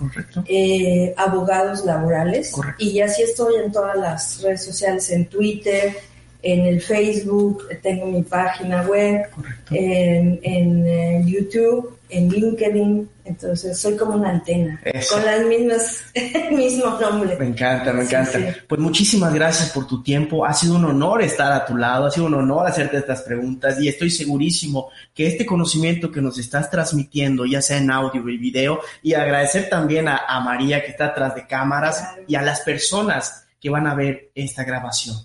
eh, 0.47 1.15
abogados 1.17 1.85
laborales, 1.87 2.53
y 2.79 3.01
así 3.01 3.23
estoy 3.23 3.55
en 3.65 3.71
todas 3.71 3.97
las 3.97 4.43
redes 4.43 4.65
sociales, 4.65 5.09
en 5.11 5.27
Twitter, 5.27 5.95
en 6.43 6.67
el 6.67 6.81
Facebook, 6.81 7.69
tengo 7.83 8.07
mi 8.07 8.23
página 8.23 8.83
web, 8.83 9.27
en, 9.71 10.41
en 10.43 10.87
eh, 10.87 11.23
YouTube, 11.27 11.99
en 12.11 12.29
LinkedIn, 12.29 13.09
entonces 13.25 13.79
soy 13.79 13.97
como 13.97 14.15
una 14.15 14.31
antena, 14.31 14.81
con 15.11 15.25
las 15.25 15.45
mismas, 15.45 16.03
el 16.15 16.53
mismo 16.53 16.99
nombre. 17.01 17.37
Me 17.39 17.47
encanta, 17.47 17.93
me 17.93 18.03
encanta. 18.03 18.39
Pues 18.69 18.81
muchísimas 18.81 19.33
gracias 19.33 19.71
por 19.71 19.87
tu 19.87 20.03
tiempo, 20.03 20.45
ha 20.45 20.53
sido 20.53 20.77
un 20.77 20.85
honor 20.85 21.23
estar 21.23 21.53
a 21.53 21.65
tu 21.65 21.77
lado, 21.77 22.07
ha 22.07 22.11
sido 22.11 22.27
un 22.27 22.35
honor 22.35 22.67
hacerte 22.67 22.99
estas 22.99 23.23
preguntas 23.23 23.81
y 23.81 23.89
estoy 23.89 24.11
segurísimo 24.11 24.89
que 25.15 25.27
este 25.27 25.47
conocimiento 25.47 26.11
que 26.11 26.21
nos 26.21 26.39
estás 26.39 26.71
transmitiendo, 26.71 27.47
ya 27.47 27.63
sea 27.63 27.79
en 27.79 27.91
audio 27.91 28.29
y 28.29 28.37
video, 28.37 28.81
y 29.03 29.15
agradecer 29.15 29.69
también 29.69 30.09
a, 30.09 30.41
María 30.41 30.83
que 30.83 30.91
está 30.91 31.07
atrás 31.07 31.35
de 31.35 31.47
cámaras 31.47 32.17
y 32.27 32.35
a 32.35 32.43
las 32.43 32.61
personas 32.61 33.47
que 33.61 33.69
van 33.69 33.87
a 33.87 33.95
ver 33.95 34.31
esta 34.35 34.65
grabación 34.65 35.17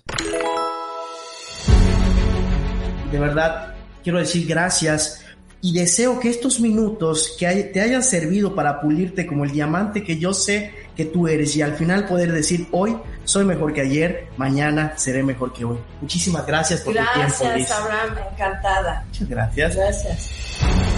de 3.10 3.18
verdad 3.18 3.74
quiero 4.02 4.18
decir 4.18 4.46
gracias 4.46 5.22
y 5.60 5.72
deseo 5.72 6.20
que 6.20 6.28
estos 6.28 6.60
minutos 6.60 7.34
que 7.38 7.46
te 7.64 7.80
hayan 7.80 8.02
servido 8.02 8.54
para 8.54 8.80
pulirte 8.80 9.26
como 9.26 9.44
el 9.44 9.50
diamante 9.50 10.04
que 10.04 10.18
yo 10.18 10.32
sé 10.32 10.72
que 10.96 11.04
tú 11.04 11.28
eres 11.28 11.56
y 11.56 11.62
al 11.62 11.74
final 11.74 12.06
poder 12.06 12.32
decir 12.32 12.68
hoy 12.72 12.96
soy 13.26 13.44
mejor 13.44 13.72
que 13.72 13.80
ayer, 13.80 14.28
mañana 14.36 14.92
seré 14.96 15.24
mejor 15.24 15.52
que 15.52 15.64
hoy. 15.64 15.78
Muchísimas 16.00 16.46
gracias 16.46 16.80
por 16.82 16.94
tu 16.94 17.00
tiempo. 17.00 17.34
Gracias, 17.40 17.72
Abraham, 17.72 18.18
encantada. 18.32 19.04
Muchas 19.08 19.28
gracias. 19.28 19.76
Gracias. 19.76 20.95